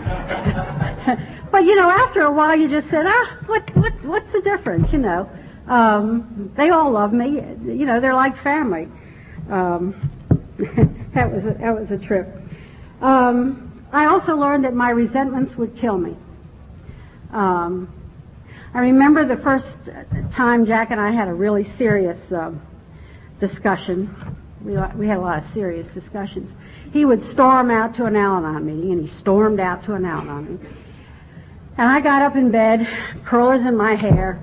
[1.49, 4.91] but you know, after a while, you just said, "Ah, what, what, what's the difference?"
[4.91, 5.31] You know.
[5.65, 7.35] Um, they all love me.
[7.63, 8.89] You know, they're like family.
[9.49, 9.95] Um,
[11.13, 12.27] that was a, that was a trip.
[12.99, 16.15] Um, I also learned that my resentments would kill me.
[17.31, 17.93] Um,
[18.73, 19.75] I remember the first
[20.31, 22.51] time Jack and I had a really serious uh,
[23.39, 24.15] discussion.
[24.63, 26.51] We, we had a lot of serious discussions.
[26.93, 30.51] He would storm out to an Al-Anon meeting, and he stormed out to an Al-Anon
[30.51, 30.77] meeting.
[31.77, 32.87] And I got up in bed,
[33.25, 34.41] curlers in my hair,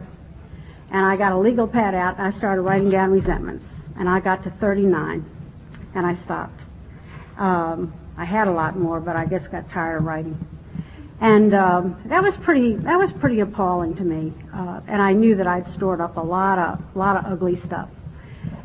[0.90, 3.64] and I got a legal pad out and I started writing down resentments.
[3.98, 5.24] And I got to 39
[5.94, 6.60] and I stopped.
[7.36, 10.38] Um, I had a lot more, but I guess got tired of writing.
[11.20, 14.32] And um, that was pretty that was pretty appalling to me.
[14.54, 17.56] Uh, and I knew that I'd stored up a lot of a lot of ugly
[17.56, 17.88] stuff.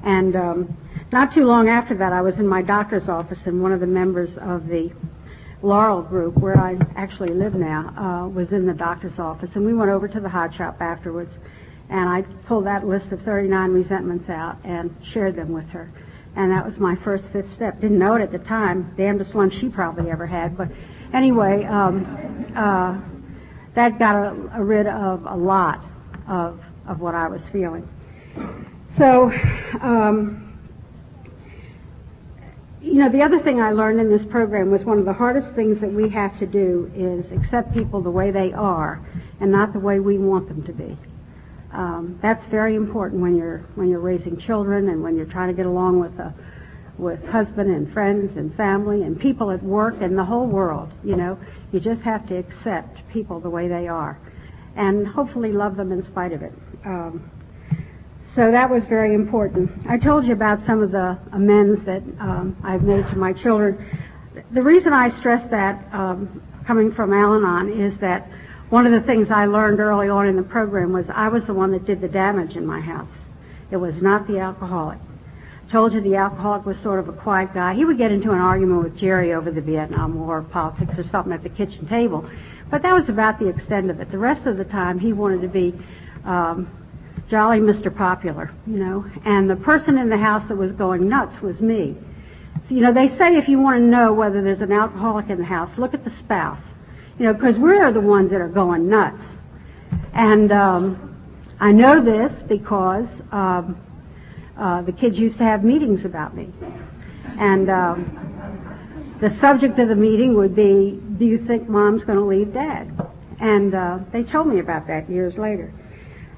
[0.04, 0.78] And um,
[1.12, 3.88] not too long after that, I was in my doctor's office, and one of the
[3.88, 4.92] members of the
[5.62, 9.74] Laurel group, where I actually live now, uh, was in the doctor's office, and we
[9.74, 11.34] went over to the Hot Shoppe afterwards
[11.89, 15.92] and I pulled that list of 39 resentments out and shared them with her.
[16.36, 17.80] And that was my first fifth step.
[17.80, 18.93] Didn't know it at the time.
[18.98, 20.58] Damnedest one she probably ever had.
[20.58, 20.69] But
[21.13, 23.00] anyway, um, uh,
[23.76, 25.84] that got a, a rid of a lot
[26.28, 27.88] of, of what I was feeling.
[28.98, 29.32] So,
[29.82, 30.58] um,
[32.82, 35.54] you know, the other thing I learned in this program was one of the hardest
[35.54, 39.00] things that we have to do is accept people the way they are
[39.39, 40.98] and not the way we want them to be.
[41.73, 45.53] Um, that's very important when you're when you're raising children and when you're trying to
[45.53, 46.33] get along with a
[46.97, 50.91] with husband and friends and family and people at work and the whole world.
[51.03, 51.39] You know,
[51.71, 54.19] you just have to accept people the way they are,
[54.76, 56.53] and hopefully love them in spite of it.
[56.86, 57.30] Um,
[58.36, 59.71] so that was very important.
[59.88, 63.78] I told you about some of the amends that um, I've made to my children.
[64.51, 68.28] The reason I stress that um, coming from Al-Anon is that
[68.74, 71.53] one of the things I learned early on in the program was I was the
[71.53, 73.07] one that did the damage in my house.
[73.69, 74.97] It was not the alcoholic.
[75.69, 77.76] Told you the alcoholic was sort of a quiet guy.
[77.76, 81.32] He would get into an argument with Jerry over the Vietnam War, politics, or something
[81.32, 82.28] at the kitchen table,
[82.71, 84.09] but that was about the extent of it.
[84.09, 85.80] The rest of the time, he wanted to be
[86.26, 86.67] um,
[87.30, 87.95] jolly Mr.
[87.95, 91.95] Popular, you know, and the person in the house that was going nuts was me.
[92.67, 95.38] So, you know, they say if you want to know whether there's an alcoholic in
[95.38, 96.57] the house, look at the spouse,
[97.20, 99.22] you know, because we're the ones that are going nuts.
[100.14, 101.16] And um,
[101.59, 103.80] I know this because um,
[104.57, 106.51] uh, the kids used to have meetings about me,
[107.39, 112.26] and um, the subject of the meeting would be, "Do you think Mom's going to
[112.26, 112.91] leave Dad?"
[113.39, 115.74] And uh, they told me about that years later.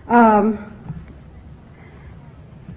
[0.07, 0.71] Um,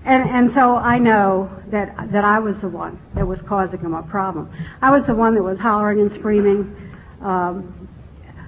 [0.05, 3.93] and, and so I know that, that I was the one that was causing them
[3.93, 4.51] a problem.
[4.81, 6.75] I was the one that was hollering and screaming.
[7.21, 7.78] Um,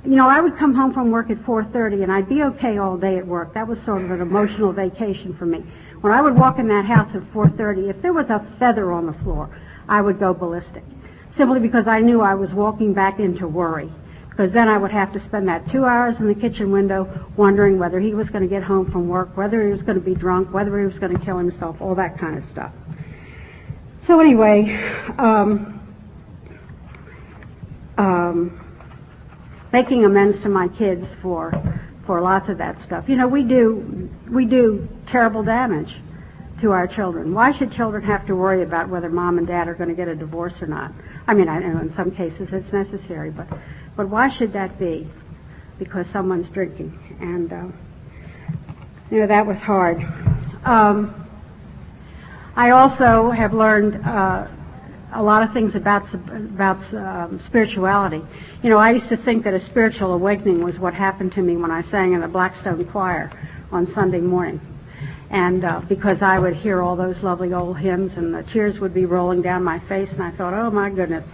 [0.04, 2.96] you know, I would come home from work at 4.30 and I'd be okay all
[2.96, 3.52] day at work.
[3.54, 5.64] That was sort of an emotional vacation for me.
[6.00, 9.06] When I would walk in that house at 4.30, if there was a feather on
[9.06, 9.50] the floor,
[9.88, 10.82] I would go ballistic.
[11.36, 13.90] Simply because I knew I was walking back into worry
[14.30, 17.78] because then I would have to spend that two hours in the kitchen window wondering
[17.78, 20.14] whether he was going to get home from work, whether he was going to be
[20.14, 22.72] drunk, whether he was going to kill himself, all that kind of stuff.
[24.06, 24.76] So anyway,
[25.18, 25.78] um,
[27.98, 28.69] um,
[29.72, 31.52] making amends to my kids for
[32.06, 33.08] for lots of that stuff.
[33.08, 35.94] You know, we do we do terrible damage
[36.60, 37.32] to our children.
[37.32, 40.08] Why should children have to worry about whether mom and dad are going to get
[40.08, 40.92] a divorce or not?
[41.26, 43.46] I mean, I know in some cases it's necessary, but
[43.96, 45.06] but why should that be?
[45.78, 46.98] Because someone's drinking.
[47.20, 47.66] And, uh,
[49.10, 50.02] you know, that was hard.
[50.64, 51.14] Um,
[52.56, 54.46] I also have learned uh,
[55.12, 58.22] a lot of things about about um, spirituality.
[58.62, 61.56] You know, I used to think that a spiritual awakening was what happened to me
[61.56, 63.30] when I sang in the Blackstone Choir
[63.72, 64.60] on Sunday morning,
[65.30, 68.94] and uh, because I would hear all those lovely old hymns and the tears would
[68.94, 71.24] be rolling down my face, and I thought, oh my goodness,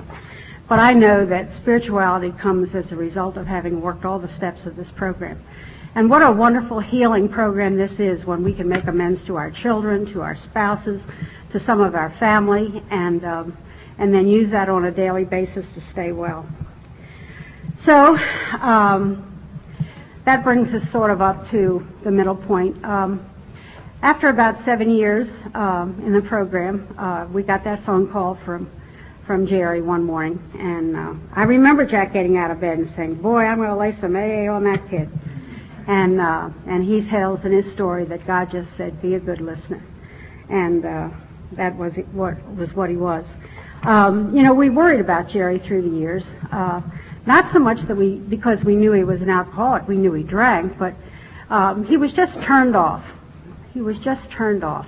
[0.69, 4.67] but I know that spirituality comes as a result of having worked all the steps
[4.67, 5.43] of this program.
[5.95, 9.51] And what a wonderful healing program this is when we can make amends to our
[9.51, 11.01] children, to our spouses,
[11.51, 13.57] to some of our family, and um,
[13.99, 16.47] and then use that on a daily basis to stay well.
[17.83, 18.19] So
[18.61, 19.23] um,
[20.25, 22.85] that brings us sort of up to the middle point.
[22.85, 23.25] Um,
[24.03, 28.71] after about seven years um, in the program, uh, we got that phone call from
[29.27, 33.17] from Jerry one morning, and uh, I remember Jack getting out of bed and saying,
[33.17, 35.11] "Boy, I'm going to lay some AA on that kid."
[35.89, 39.41] And uh, and he tells in his story that God just said, "Be a good
[39.41, 39.83] listener,"
[40.49, 41.09] and uh,
[41.53, 43.25] that was what was what he was.
[43.83, 46.25] Um, you know, we worried about Jerry through the years.
[46.51, 46.81] Uh,
[47.27, 50.23] not so much that we, because we knew he was an alcoholic, we knew he
[50.23, 50.95] drank, but
[51.51, 53.05] um, he was just turned off.
[53.75, 54.87] He was just turned off,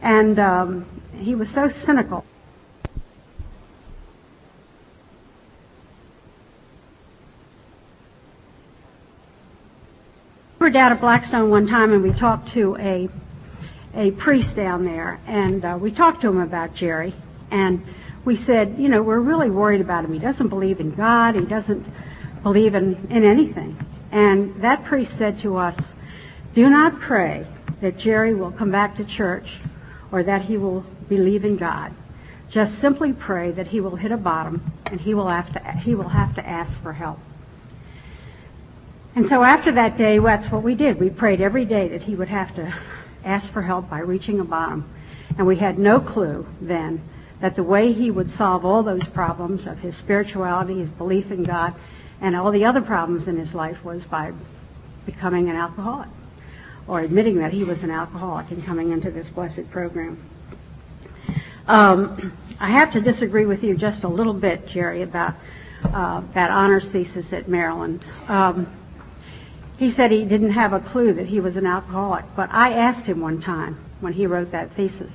[0.00, 0.86] and um,
[1.18, 2.24] he was so cynical.
[10.58, 13.10] We were down at Blackstone one time and we talked to a
[13.96, 17.14] a priest down there, and uh, we talked to him about Jerry,
[17.50, 17.84] and
[18.24, 20.12] we said, you know, we're really worried about him.
[20.12, 21.34] He doesn't believe in God.
[21.34, 21.86] He doesn't
[22.42, 23.78] believe in, in anything.
[24.10, 25.76] And that priest said to us,
[26.54, 27.46] do not pray
[27.80, 29.58] that Jerry will come back to church
[30.12, 31.92] or that he will believe in God.
[32.48, 35.94] Just simply pray that he will hit a bottom and he will have to, he
[35.94, 37.18] will have to ask for help.
[39.16, 40.98] And so after that day, that's what we did.
[40.98, 42.74] We prayed every day that he would have to
[43.24, 44.88] ask for help by reaching a bottom.
[45.36, 47.02] And we had no clue then
[47.40, 51.44] that the way he would solve all those problems of his spirituality, his belief in
[51.44, 51.74] God,
[52.20, 54.32] and all the other problems in his life was by
[55.04, 56.08] becoming an alcoholic
[56.86, 60.22] or admitting that he was an alcoholic and coming into this blessed program.
[61.66, 65.34] Um, I have to disagree with you just a little bit, Jerry, about
[65.82, 68.04] uh, that honors thesis at Maryland.
[68.28, 68.66] Um,
[69.76, 73.06] he said he didn't have a clue that he was an alcoholic, but I asked
[73.06, 75.10] him one time when he wrote that thesis,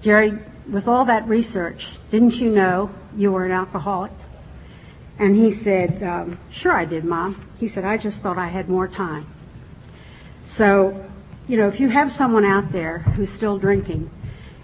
[0.00, 0.38] Jerry,
[0.70, 4.12] with all that research, didn't you know you were an alcoholic?
[5.18, 7.48] And he said, um, sure I did, Mom.
[7.60, 9.26] He said, I just thought I had more time.
[10.56, 11.04] So,
[11.46, 14.10] you know, if you have someone out there who's still drinking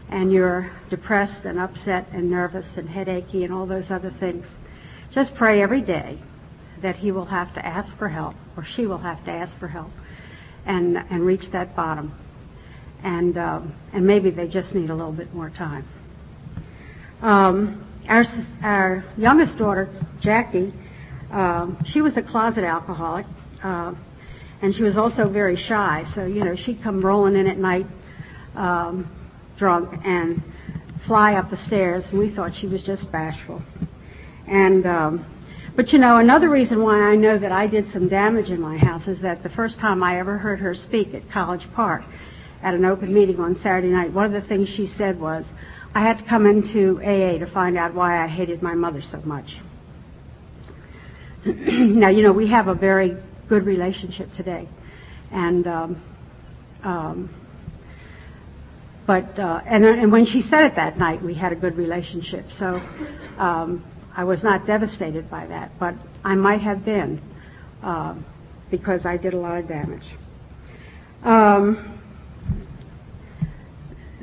[0.09, 4.47] and you're depressed and upset and nervous and headachy and all those other things,
[5.13, 6.19] just pray every day
[6.83, 9.69] that he will have to ask for help, or she will have to ask for
[9.69, 9.91] help,
[10.65, 12.15] and and reach that bottom,
[13.03, 15.85] and um, and maybe they just need a little bit more time.
[17.23, 18.25] Um, our
[18.63, 19.89] our youngest daughter,
[20.21, 20.73] Jackie,
[21.31, 23.27] um, she was a closet alcoholic,
[23.63, 23.95] uh,
[24.63, 26.05] and she was also very shy.
[26.15, 27.87] So you know she'd come rolling in at night,
[28.55, 29.09] um,
[29.57, 30.43] drunk, and
[31.07, 33.63] fly up the stairs, and we thought she was just bashful,
[34.47, 35.25] and um,
[35.77, 38.77] But you know, another reason why I know that I did some damage in my
[38.77, 42.03] house is that the first time I ever heard her speak at College Park
[42.63, 45.45] at an open meeting on Saturday night, one of the things she said was,
[45.95, 49.21] I had to come into AA to find out why I hated my mother so
[49.25, 49.57] much.
[51.45, 53.17] now, you know, we have a very
[53.49, 54.69] good relationship today.
[55.33, 56.03] And, um,
[56.83, 57.31] um,
[59.07, 62.47] but, uh, and, and when she said it that night, we had a good relationship.
[62.59, 62.81] So,
[63.39, 63.83] um,
[64.15, 65.95] I was not devastated by that, but
[66.25, 67.21] I might have been,
[67.83, 68.15] uh,
[68.71, 70.05] because I did a lot of damage.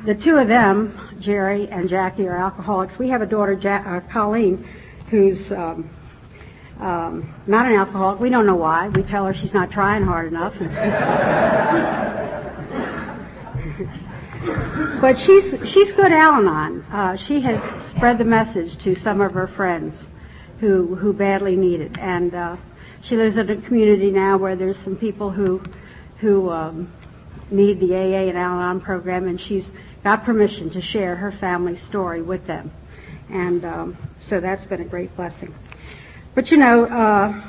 [0.08, 2.98] The two of them, Jerry and Jackie, are alcoholics.
[2.98, 4.66] We have a daughter, uh, Colleen,
[5.10, 5.90] who's um,
[6.80, 8.22] um, not an alcoholic.
[8.22, 8.88] We don't know why.
[8.88, 10.54] We tell her she's not trying hard enough.
[15.02, 16.86] but she's she's good Al-Anon.
[16.90, 19.94] Uh, she has spread the message to some of her friends
[20.62, 22.56] who who badly need it, and uh,
[23.02, 25.62] she lives in a community now where there's some people who
[26.20, 26.94] who um,
[27.52, 29.70] need the AA and Al-Anon program, and she's
[30.04, 32.72] got permission to share her family story with them,
[33.30, 35.54] and um, so that's been a great blessing.
[36.36, 37.42] But you know, uh,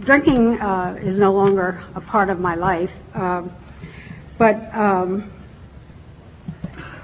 [0.00, 2.92] drinking uh, is no longer a part of my life.
[3.14, 3.52] Um,
[4.38, 5.30] but um,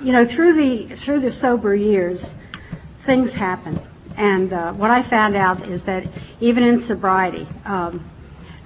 [0.01, 2.25] you know, through the through the sober years,
[3.05, 3.81] things happen,
[4.17, 6.07] and uh, what I found out is that
[6.41, 8.09] even in sobriety, um,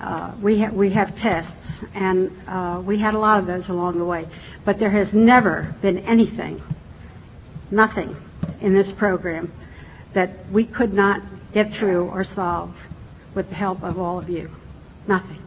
[0.00, 1.52] uh, we ha- we have tests,
[1.94, 4.28] and uh, we had a lot of those along the way.
[4.64, 6.62] But there has never been anything,
[7.70, 8.16] nothing,
[8.60, 9.52] in this program
[10.12, 11.22] that we could not
[11.52, 12.74] get through or solve
[13.34, 14.50] with the help of all of you.
[15.06, 15.42] Nothing.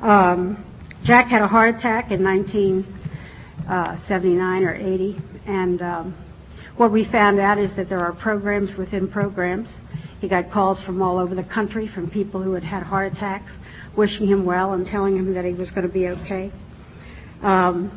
[0.00, 0.64] Um,
[1.04, 6.14] Jack had a heart attack in 1979 or 80, and um,
[6.76, 9.68] what we found out is that there are programs within programs.
[10.24, 13.52] He got calls from all over the country from people who had had heart attacks,
[13.94, 16.50] wishing him well and telling him that he was going to be okay.
[17.42, 17.92] Um,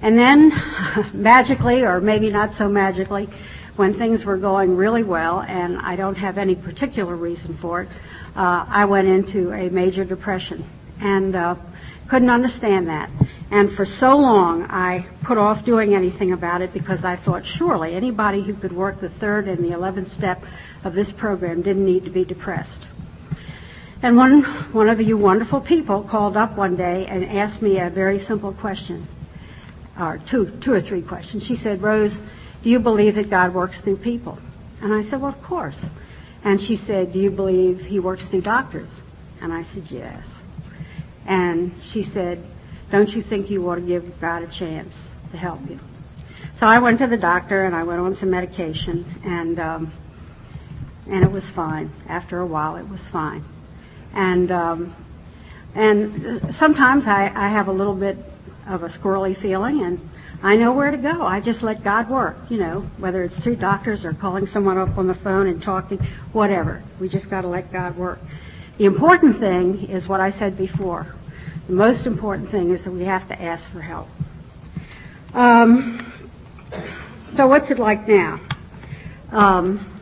[0.00, 0.48] and then,
[1.12, 3.28] magically, or maybe not so magically,
[3.76, 7.90] when things were going really well, and I don't have any particular reason for it,
[8.34, 10.64] uh, I went into a major depression
[10.98, 11.56] and uh,
[12.08, 13.10] couldn't understand that.
[13.50, 17.94] And for so long, I put off doing anything about it because I thought surely
[17.94, 20.42] anybody who could work the third and the eleventh step
[20.84, 22.80] of this program didn't need to be depressed.
[24.02, 27.90] And one one of you wonderful people called up one day and asked me a
[27.90, 29.06] very simple question,
[29.98, 31.44] or two two or three questions.
[31.44, 32.18] She said, "Rose,
[32.62, 34.38] do you believe that God works through people?"
[34.80, 35.76] And I said, "Well, of course."
[36.44, 38.88] And she said, "Do you believe He works through doctors?"
[39.42, 40.24] And I said, "Yes."
[41.26, 42.42] And she said,
[42.90, 44.94] "Don't you think you ought to give God a chance
[45.32, 45.78] to help you?"
[46.58, 49.92] So I went to the doctor and I went on some medication and um,
[51.10, 51.90] and it was fine.
[52.08, 53.44] After a while, it was fine.
[54.14, 54.94] And um,
[55.74, 58.16] and sometimes I, I have a little bit
[58.66, 60.10] of a squirrely feeling, and
[60.42, 61.22] I know where to go.
[61.22, 64.96] I just let God work, you know, whether it's through doctors or calling someone up
[64.96, 65.98] on the phone and talking,
[66.32, 66.82] whatever.
[66.98, 68.20] We just got to let God work.
[68.78, 71.06] The important thing is what I said before.
[71.66, 74.08] The most important thing is that we have to ask for help.
[75.34, 76.12] Um,
[77.36, 78.40] so what's it like now?
[79.30, 79.99] Um,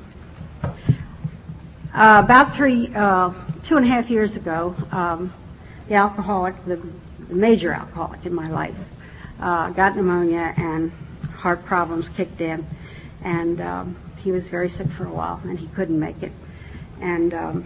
[1.95, 3.33] uh, about three, uh,
[3.65, 5.33] two and a half years ago, um,
[5.89, 6.77] the alcoholic, the,
[7.29, 8.75] the major alcoholic in my life,
[9.41, 10.93] uh, got pneumonia and
[11.39, 12.67] heart problems kicked in,
[13.23, 16.33] and um, he was very sick for a while, and he couldn't make it,
[17.01, 17.65] and um,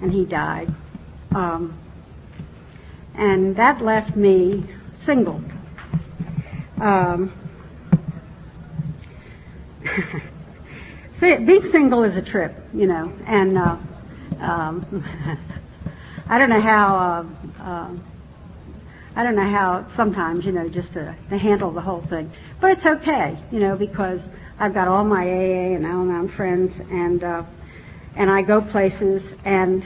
[0.00, 0.72] and he died,
[1.34, 1.76] um,
[3.14, 4.64] and that left me
[5.04, 5.42] single.
[11.20, 13.76] Being single is a trip, you know, and uh,
[14.40, 15.04] um,
[16.28, 16.96] I don't know how.
[16.96, 17.90] Uh, uh,
[19.16, 22.70] I don't know how sometimes, you know, just to, to handle the whole thing, but
[22.70, 24.20] it's okay, you know, because
[24.60, 27.42] I've got all my AA and Al-Anon friends, and uh,
[28.14, 29.82] and I go places, and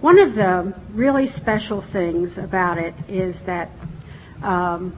[0.00, 3.70] one of the really special things about it is that
[4.40, 4.96] um,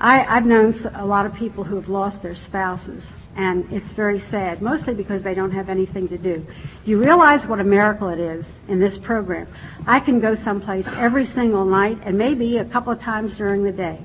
[0.00, 3.04] I, I've known a lot of people who have lost their spouses,
[3.36, 6.46] and it's very sad, mostly because they don't have anything to do.
[6.84, 9.48] You realize what a miracle it is in this program.
[9.86, 13.72] I can go someplace every single night and maybe a couple of times during the
[13.72, 13.98] day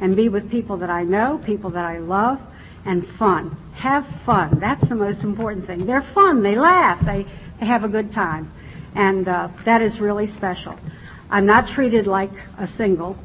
[0.00, 2.40] and be with people that I know, people that I love,
[2.84, 3.56] and fun.
[3.74, 4.58] Have fun.
[4.58, 5.86] That's the most important thing.
[5.86, 6.42] They're fun.
[6.42, 7.04] They laugh.
[7.04, 7.24] They,
[7.60, 8.52] they have a good time.
[8.96, 10.78] And uh, that is really special.
[11.30, 13.16] I'm not treated like a single.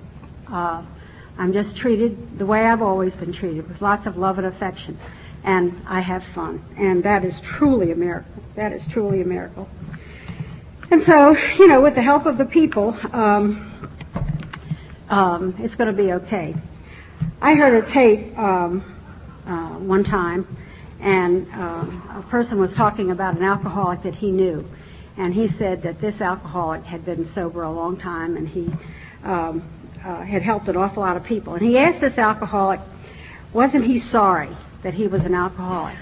[0.48, 0.84] Uh,
[1.38, 4.98] I'm just treated the way I've always been treated, with lots of love and affection.
[5.48, 6.62] And I have fun.
[6.78, 8.44] And that is truly a miracle.
[8.56, 9.70] That is truly a miracle.
[10.92, 13.72] And so, you know, with the help of the people, um,
[15.10, 16.54] um, it's going to be okay.
[17.42, 18.84] I heard a tape um,
[19.46, 20.46] uh, one time,
[21.00, 24.70] and uh, a person was talking about an alcoholic that he knew,
[25.16, 28.70] and he said that this alcoholic had been sober a long time, and he
[29.24, 29.64] um,
[30.04, 31.54] uh, had helped an awful lot of people.
[31.54, 32.82] And he asked this alcoholic,
[33.54, 34.50] wasn't he sorry
[34.84, 35.96] that he was an alcoholic?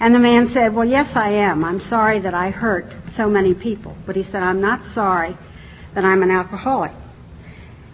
[0.00, 1.64] And the man said, well, yes, I am.
[1.64, 3.96] I'm sorry that I hurt so many people.
[4.06, 5.36] But he said, I'm not sorry
[5.94, 6.92] that I'm an alcoholic.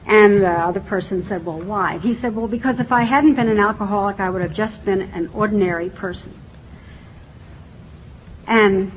[0.07, 1.99] And the other person said, well, why?
[1.99, 5.03] He said, well, because if I hadn't been an alcoholic, I would have just been
[5.03, 6.35] an ordinary person.
[8.47, 8.91] And,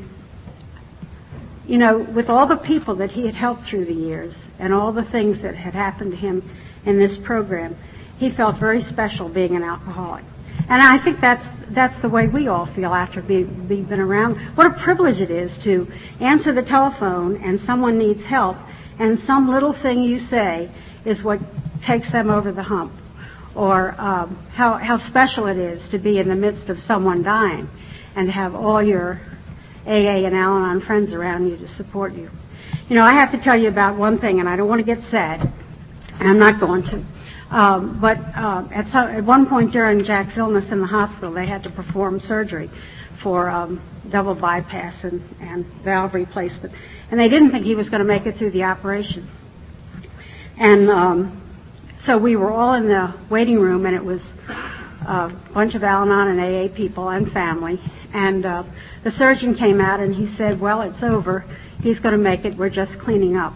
[1.67, 4.91] you know, with all the people that he had helped through the years and all
[4.91, 6.49] the things that had happened to him
[6.85, 7.75] in this program,
[8.17, 10.23] he felt very special being an alcoholic.
[10.69, 14.35] And I think that's that's the way we all feel after being, being been around.
[14.55, 18.57] What a privilege it is to answer the telephone and someone needs help,
[18.99, 20.69] and some little thing you say
[21.05, 21.39] is what
[21.83, 22.93] takes them over the hump.
[23.55, 27.69] Or um, how, how special it is to be in the midst of someone dying
[28.15, 29.21] and have all your
[29.85, 32.31] AA and Al Anon friends around you to support you.
[32.89, 34.85] You know, I have to tell you about one thing, and I don't want to
[34.85, 35.51] get sad,
[36.19, 37.03] and I'm not going to.
[37.53, 41.45] Um, but uh, at, some, at one point during Jack's illness in the hospital, they
[41.45, 42.67] had to perform surgery
[43.17, 43.79] for um,
[44.09, 46.73] double bypass and, and valve replacement,
[47.11, 49.27] and they didn't think he was going to make it through the operation.
[50.57, 51.41] And um,
[51.99, 54.21] so we were all in the waiting room, and it was
[55.05, 57.79] a bunch of Al-Anon and AA people and family.
[58.13, 58.63] And uh,
[59.03, 61.45] the surgeon came out, and he said, "Well, it's over.
[61.83, 62.55] He's going to make it.
[62.55, 63.53] We're just cleaning up."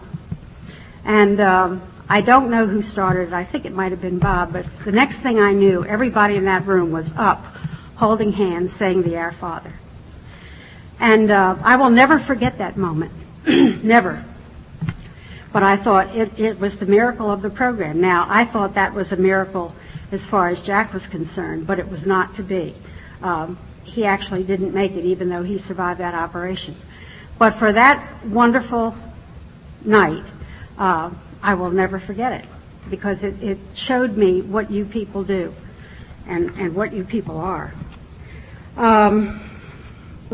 [1.04, 3.32] And um, I don't know who started it.
[3.34, 4.52] I think it might have been Bob.
[4.52, 7.44] But the next thing I knew, everybody in that room was up,
[7.96, 9.72] holding hands, saying the Our Father.
[11.00, 13.12] And uh, I will never forget that moment.
[13.46, 14.24] never.
[15.52, 18.00] But I thought it, it was the miracle of the program.
[18.00, 19.74] Now, I thought that was a miracle
[20.10, 22.74] as far as Jack was concerned, but it was not to be.
[23.22, 26.74] Um, he actually didn't make it, even though he survived that operation.
[27.38, 28.96] But for that wonderful
[29.84, 30.24] night,
[30.78, 31.10] uh,
[31.42, 32.44] I will never forget it
[32.90, 35.54] because it, it showed me what you people do
[36.26, 37.72] and, and what you people are.
[38.76, 39.40] Um,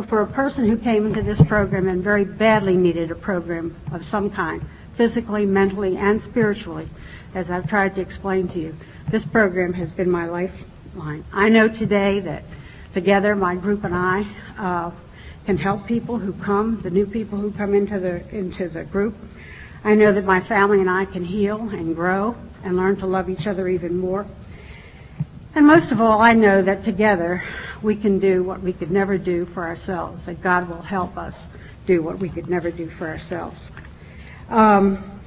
[0.09, 4.05] for a person who came into this program and very badly needed a program of
[4.05, 4.63] some kind,
[4.97, 6.89] physically, mentally, and spiritually,
[7.35, 8.77] as I've tried to explain to you.
[9.11, 11.25] This program has been my lifeline.
[11.33, 12.43] I know today that
[12.93, 14.27] together, my group and I
[14.59, 14.91] uh,
[15.47, 19.15] can help people who come, the new people who come into the into the group.
[19.85, 23.29] I know that my family and I can heal and grow and learn to love
[23.29, 24.27] each other even more.
[25.55, 27.45] And most of all, I know that together
[27.83, 31.35] we can do what we could never do for ourselves, that God will help us
[31.87, 33.61] do what we could never do for ourselves.
[34.49, 35.21] Um,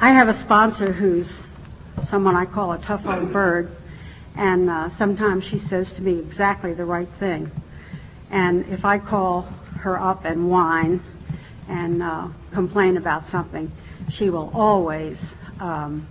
[0.00, 1.34] I have a sponsor who's
[2.08, 3.74] someone I call a tough old bird,
[4.36, 7.50] and uh, sometimes she says to me exactly the right thing.
[8.30, 9.48] And if I call
[9.80, 11.02] her up and whine
[11.68, 13.70] and uh, complain about something,
[14.10, 15.18] she will always
[15.60, 16.06] um,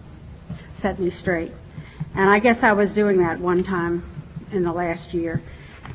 [0.79, 1.51] set me straight.
[2.15, 4.03] And I guess I was doing that one time
[4.51, 5.41] in the last year.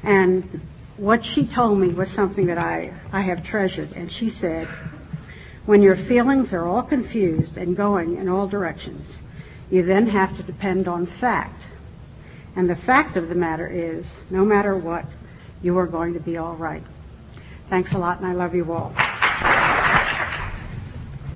[0.02, 0.60] And
[0.96, 3.92] what she told me was something that I, I have treasured.
[3.92, 4.68] And she said,
[5.64, 9.06] when your feelings are all confused and going in all directions,
[9.70, 11.62] you then have to depend on fact.
[12.56, 15.04] And the fact of the matter is, no matter what,
[15.62, 16.82] you are going to be all right.
[17.68, 18.94] Thanks a lot, and I love you all.